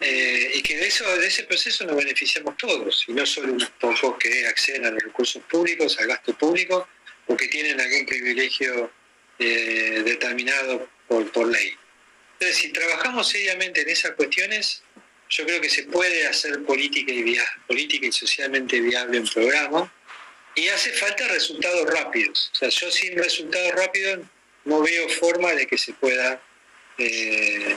[0.00, 3.70] eh, y que de, eso, de ese proceso nos beneficiamos todos, y no solo unos
[3.70, 6.88] pocos que acceden a los recursos públicos, al gasto público,
[7.26, 8.90] o que tienen algún privilegio
[9.38, 11.72] eh, determinado por, por ley.
[12.34, 14.82] Entonces, si trabajamos seriamente en esas cuestiones,
[15.30, 19.92] yo creo que se puede hacer política y, política y socialmente viable un programa,
[20.54, 22.50] y hace falta resultados rápidos.
[22.52, 24.20] O sea, yo sin resultados rápidos
[24.64, 26.40] no veo forma de que se pueda
[26.98, 27.76] eh,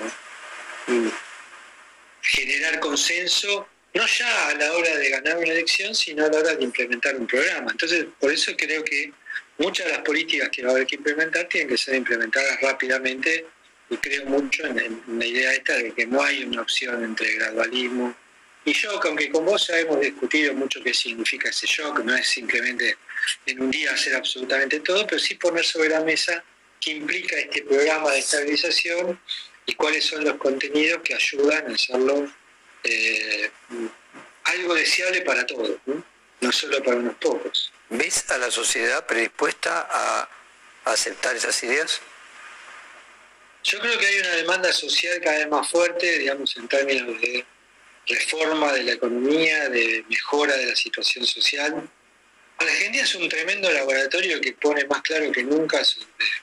[2.21, 6.55] generar consenso, no ya a la hora de ganar una elección, sino a la hora
[6.55, 7.71] de implementar un programa.
[7.71, 9.11] Entonces, por eso creo que
[9.57, 13.45] muchas de las políticas que va a haber que implementar tienen que ser implementadas rápidamente
[13.89, 18.15] y creo mucho en, la idea esta de que no hay una opción entre gradualismo
[18.67, 22.27] y shock, aunque con vos ya hemos discutido mucho qué significa ese shock, no es
[22.27, 22.97] simplemente
[23.45, 26.43] en un día hacer absolutamente todo, pero sí poner sobre la mesa
[26.81, 29.17] qué implica este programa de estabilización
[29.65, 32.29] y cuáles son los contenidos que ayudan a hacerlo
[32.83, 33.49] eh,
[34.43, 36.03] algo deseable para todos, ¿no?
[36.41, 37.71] no solo para unos pocos.
[37.89, 40.29] ¿Ves a la sociedad predispuesta a
[40.83, 42.01] aceptar esas ideas?
[43.63, 47.45] Yo creo que hay una demanda social cada vez más fuerte, digamos, en términos de
[48.07, 51.89] reforma de la economía, de mejora de la situación social.
[52.57, 55.81] Argentina es un tremendo laboratorio que pone más claro que nunca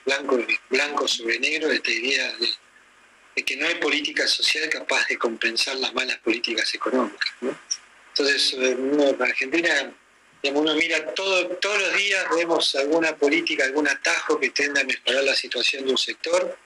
[0.04, 0.38] blanco,
[0.70, 2.32] blanco sobre negro esta idea
[3.34, 7.32] de que no hay política social capaz de compensar las malas políticas económicas.
[8.10, 9.92] Entonces, en Argentina,
[10.52, 15.24] uno mira todo, todos los días, vemos alguna política, algún atajo que tienda a mejorar
[15.24, 16.56] la situación de un sector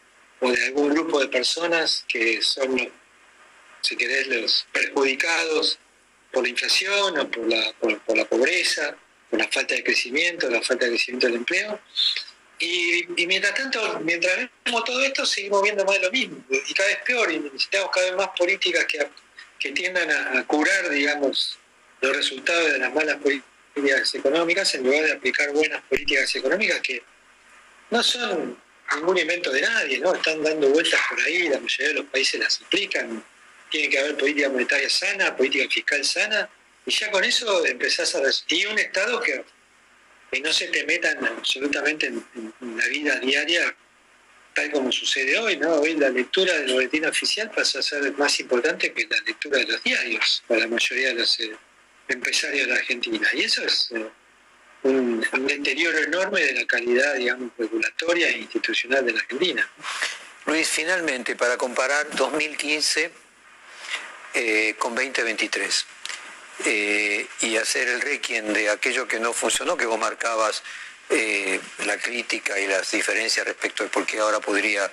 [0.40, 2.76] o de algún grupo de personas que son,
[3.80, 5.78] si querés, los perjudicados
[6.32, 8.96] por la inflación o por la, por la pobreza,
[9.30, 11.80] por la falta de crecimiento, la falta de crecimiento del empleo.
[12.60, 16.88] Y, mientras tanto, mientras vemos todo esto, seguimos viendo más de lo mismo, y cada
[16.88, 19.08] vez peor, y necesitamos cada vez más políticas que,
[19.60, 21.56] que tiendan a, curar, digamos,
[22.00, 27.00] los resultados de las malas políticas económicas en lugar de aplicar buenas políticas económicas que
[27.90, 28.58] no son
[28.96, 30.14] ningún invento de nadie, ¿no?
[30.14, 33.22] Están dando vueltas por ahí, la mayoría de los países las aplican,
[33.70, 36.48] tiene que haber política monetaria sana, política fiscal sana,
[36.86, 38.22] y ya con eso empezás a...
[38.48, 39.44] Y un Estado que
[40.30, 42.24] que no se te metan absolutamente en,
[42.76, 43.74] la vida diaria
[44.54, 45.76] tal como sucede hoy, ¿no?
[45.76, 49.66] Hoy la lectura del boletín oficial pasa a ser más importante que la lectura de
[49.66, 51.54] los diarios para la mayoría de los eh,
[52.08, 53.28] empresarios de la Argentina.
[53.34, 54.04] Y eso es eh,
[54.82, 59.70] un, deterioro enorme de la calidad, digamos, regulatoria e institucional de la Argentina.
[60.46, 63.12] Luis, finalmente, para comparar 2015
[64.34, 65.86] eh, con 2023.
[66.64, 70.62] Eh, y hacer el requiem de aquello que no funcionó, que vos marcabas
[71.08, 74.90] eh, la crítica y las diferencias respecto de por qué ahora podría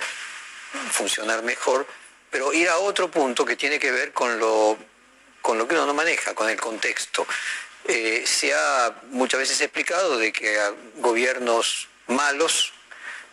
[0.91, 1.87] funcionar mejor,
[2.29, 4.77] pero ir a otro punto que tiene que ver con lo,
[5.41, 7.25] con lo que uno no maneja, con el contexto.
[7.87, 12.73] Se ha muchas veces explicado de que a gobiernos malos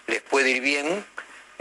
[0.07, 1.05] les puede ir bien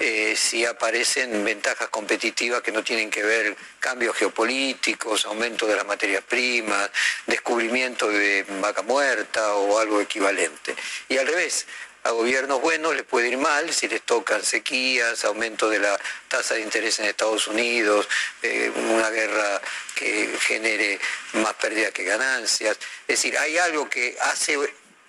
[0.03, 5.85] eh, si aparecen ventajas competitivas que no tienen que ver cambios geopolíticos, aumento de las
[5.85, 6.89] materias primas,
[7.27, 10.75] descubrimiento de vaca muerta o algo equivalente.
[11.07, 11.67] Y al revés,
[12.03, 16.55] a gobiernos buenos les puede ir mal si les tocan sequías, aumento de la tasa
[16.55, 18.09] de interés en Estados Unidos,
[18.41, 19.61] eh, una guerra
[19.93, 20.99] que genere
[21.33, 22.75] más pérdidas que ganancias.
[23.07, 24.57] Es decir, hay algo que hace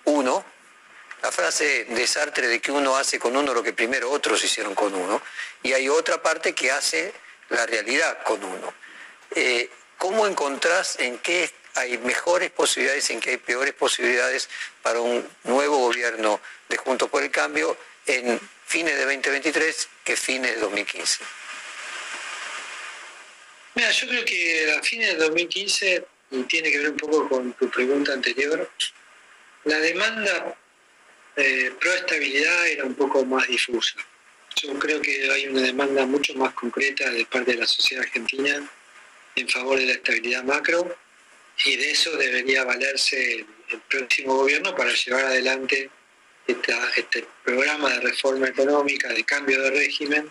[0.05, 0.52] uno
[1.23, 4.75] la frase de Sartre de que uno hace con uno lo que primero otros hicieron
[4.75, 5.23] con uno,
[5.63, 7.13] y hay otra parte que hace
[7.49, 8.75] la realidad con uno.
[9.35, 14.49] Eh, ¿Cómo encontrás en qué hay mejores posibilidades, en qué hay peores posibilidades
[14.83, 20.57] para un nuevo gobierno de Juntos por el Cambio en fines de 2023 que fines
[20.57, 21.23] de 2015?
[23.75, 27.53] Mira, yo creo que a fines de 2015, y tiene que ver un poco con
[27.53, 28.69] tu pregunta anterior,
[29.65, 30.57] la demanda
[31.37, 33.95] eh, pro estabilidad era un poco más difusa.
[34.57, 38.69] Yo creo que hay una demanda mucho más concreta de parte de la sociedad argentina
[39.35, 40.95] en favor de la estabilidad macro
[41.65, 43.47] y de eso debería valerse el,
[43.89, 45.89] próximo gobierno para llevar adelante
[46.47, 50.31] este programa de reforma económica, de cambio de régimen,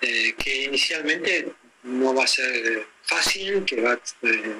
[0.00, 1.52] eh, que inicialmente
[1.82, 4.54] no va a ser fácil, que va, eh,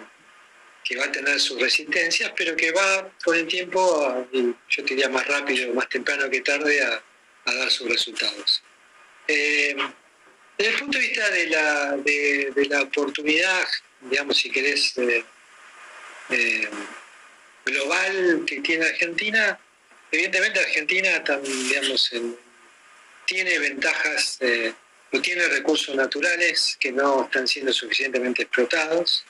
[0.84, 5.26] que va a tener sus resistencias, pero que va con el tiempo, yo diría más
[5.26, 7.02] rápido, más temprano que tarde, a,
[7.44, 8.62] dar sus resultados.
[9.26, 9.74] Eh,
[10.56, 13.66] desde el punto de vista de la, de, la oportunidad,
[14.02, 16.68] digamos, si querés, eh,
[17.64, 19.58] global que tiene Argentina,
[20.10, 22.36] evidentemente Argentina también, digamos, en-
[23.26, 24.74] tiene ventajas, eh,
[25.12, 29.24] o tiene recursos naturales que no están siendo suficientemente explotados.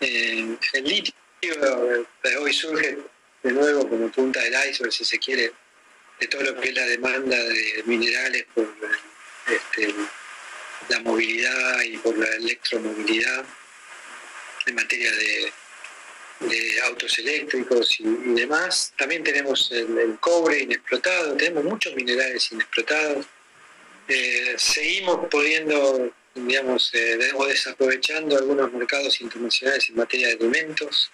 [0.00, 2.98] El litio eh, hoy surge
[3.42, 5.52] de nuevo como punta del iceberg, si se quiere,
[6.20, 8.68] de todo lo que es la demanda de minerales por
[9.46, 9.94] este,
[10.88, 13.44] la movilidad y por la electromovilidad
[14.66, 15.52] en materia de,
[16.84, 18.04] autos eléctricos y,
[18.34, 18.92] demás.
[18.96, 23.26] También tenemos el, el cobre inexplotado, tenemos muchos minerales inexplotados.
[24.06, 26.12] Eh, seguimos pudiendo,
[26.46, 31.10] digamos, eh, o desaprovechando algunos mercados internacionales en materia de alimentos.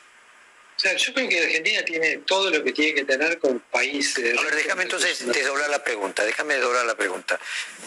[0.76, 4.18] O sea, yo creo que Argentina tiene todo lo que tiene que tener con país.
[4.18, 7.38] eh, A ver, déjame entonces desdoblar la pregunta, déjame desdoblar la pregunta.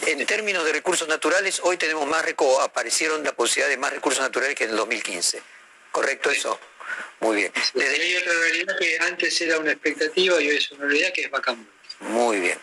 [0.06, 4.22] En términos de recursos naturales, hoy tenemos más reco aparecieron la posibilidad de más recursos
[4.22, 5.42] naturales que en el 2015.
[5.92, 6.58] ¿Correcto eso?
[7.20, 7.52] Muy bien.
[7.74, 11.22] Y hay otra realidad que antes era una expectativa y hoy es una realidad que
[11.22, 11.70] es vacante.
[12.00, 12.58] Muy bien.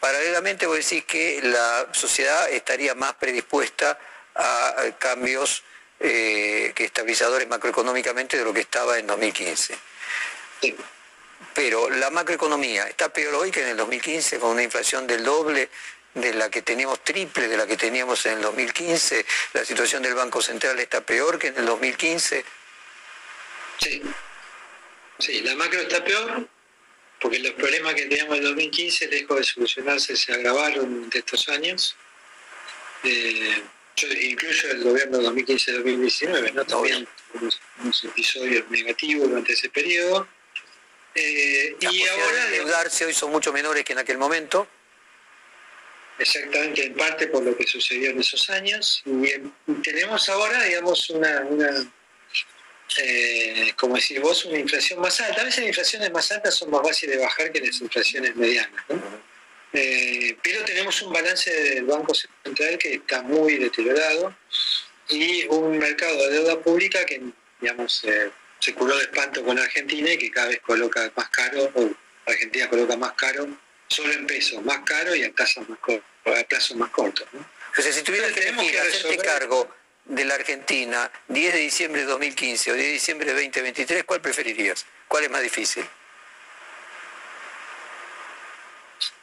[0.00, 3.98] Paralelamente vos decís que la sociedad estaría más predispuesta
[4.34, 5.64] a cambios
[6.00, 9.76] eh, que estabilizadores macroeconómicamente de lo que estaba en 2015.
[11.54, 15.68] Pero la macroeconomía está peor hoy que en el 2015 con una inflación del doble
[16.14, 19.26] de la que teníamos triple de la que teníamos en el 2015.
[19.54, 22.44] La situación del Banco Central está peor que en el 2015.
[23.80, 24.02] Sí.
[25.18, 26.48] Sí, la macro está peor
[27.20, 31.48] porque los problemas que teníamos en el 2015, lejos de solucionarse, se agravaron durante estos
[31.48, 31.96] años.
[33.04, 33.62] Eh,
[33.96, 36.64] yo incluyo el gobierno 2015-2019, ¿no?
[36.64, 40.28] También unos, unos episodios negativos durante ese periodo.
[41.14, 44.68] Eh, Las y ahora, de endeudarse hoy son mucho menores que en aquel momento.
[46.18, 51.10] exactamente en parte por lo que sucedió en esos años, y en- tenemos ahora, digamos,
[51.10, 51.84] una, una
[52.96, 55.42] eh, como decís vos, una inflación más alta.
[55.42, 58.82] A veces las inflaciones más altas son más fáciles de bajar que las inflaciones medianas.
[58.88, 59.02] ¿no?
[59.72, 64.34] Eh, pero tenemos un balance del Banco Central que está muy deteriorado
[65.08, 67.20] y un mercado de deuda pública que,
[67.60, 71.70] digamos, eh, se curó de espanto con Argentina y que cada vez coloca más caro,
[71.74, 71.90] o
[72.26, 73.46] Argentina coloca más caro,
[73.88, 77.26] solo en pesos, más caro y a tasas más cortas, a plazos más cortos.
[77.32, 77.40] ¿no?
[77.76, 79.68] O sea, si tuvieras que, que hacerte cargo
[80.08, 84.20] de la Argentina 10 de diciembre de 2015 o 10 de diciembre de 2023, ¿cuál
[84.20, 84.86] preferirías?
[85.06, 85.84] ¿Cuál es más difícil?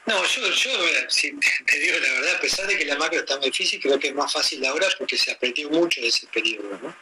[0.06, 0.70] No, yo, yo
[1.10, 1.32] si
[1.66, 4.10] te, digo la verdad, a pesar de que la macro está muy difícil, creo que
[4.10, 6.80] es más fácil ahora porque se aprendió mucho de ese periodo.
[6.82, 6.96] ¿no?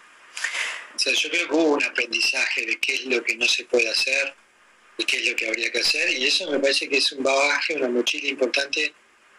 [0.96, 3.66] O sea, yo creo que hubo un aprendizaje de qué es lo que no se
[3.66, 4.34] puede hacer
[4.98, 7.24] y qué es lo que habría que hacer, y eso me parece que es un
[7.24, 8.94] bagaje, una mochila importante,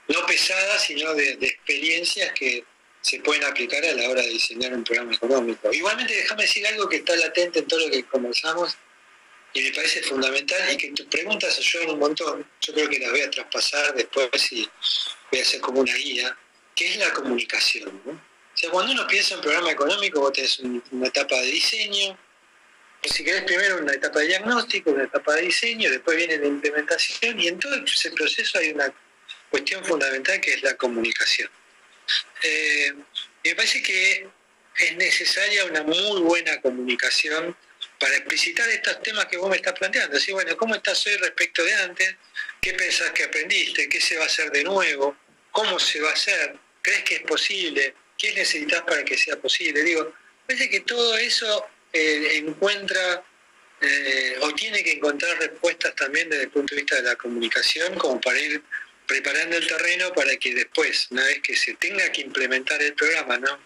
[0.09, 2.65] no pesada, sino de experiencias que
[3.05, 5.71] se pueden aplicar a la hora de diseñar un programa económico.
[5.71, 8.79] Igualmente, déjame decir algo que está latente en todo lo que conversamos,
[9.53, 12.51] y me parece fundamental y que tus preguntas ayudan un montón.
[12.63, 14.69] Yo creo que las voy a traspasar después y
[15.31, 16.37] voy a hacer como una guía,
[16.75, 17.89] que es la comunicación.
[18.07, 22.19] O sea, cuando uno piensa en programa económico, vos tenés un- una etapa de diseño,
[23.05, 26.47] o si querés primero una etapa de diagnóstico, una etapa de diseño, después viene la
[26.47, 28.93] implementación y en todo ese proceso hay una
[29.51, 31.51] cuestión fundamental que es la comunicación.
[32.43, 32.95] Eh,
[33.45, 34.29] me parece que
[34.79, 37.57] es necesaria una muy buena comunicación
[37.99, 40.17] para explicitar estos temas que vos me estás planteando.
[40.17, 42.17] Así, bueno, ¿cómo estás hoy respecto de antes?
[42.61, 43.89] ¿Qué pensás que aprendiste?
[43.89, 45.17] ¿Qué se va a hacer de nuevo?
[45.53, 46.57] ¿Cómo se va a hacer?
[46.83, 47.95] ¿Crees que es posible?
[48.19, 49.83] ¿Qué necesitas para que sea posible?
[49.83, 50.13] Digo,
[50.47, 53.25] parece que todo eso eh, encuentra
[53.81, 57.95] eh, o tiene que encontrar respuestas también desde el punto de vista de la comunicación,
[57.97, 58.63] como para ir
[59.07, 63.39] preparando el terreno para que después, una vez que se tenga que implementar el programa,
[63.39, 63.59] ¿no?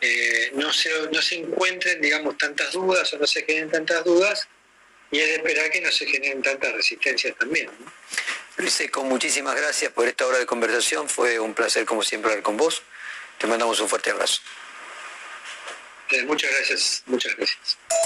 [0.00, 4.48] Eh, no, se, no se encuentren, digamos, tantas dudas o no se generen tantas dudas,
[5.10, 7.66] y es de esperar que no se generen tantas resistencias también.
[7.66, 7.92] ¿no?
[8.56, 11.08] Luis Seco, muchísimas gracias por esta hora de conversación.
[11.08, 12.82] Fue un placer, como siempre, hablar con vos.
[13.38, 14.40] Te mandamos un fuerte abrazo.
[16.10, 17.78] Eh, muchas gracias, muchas gracias.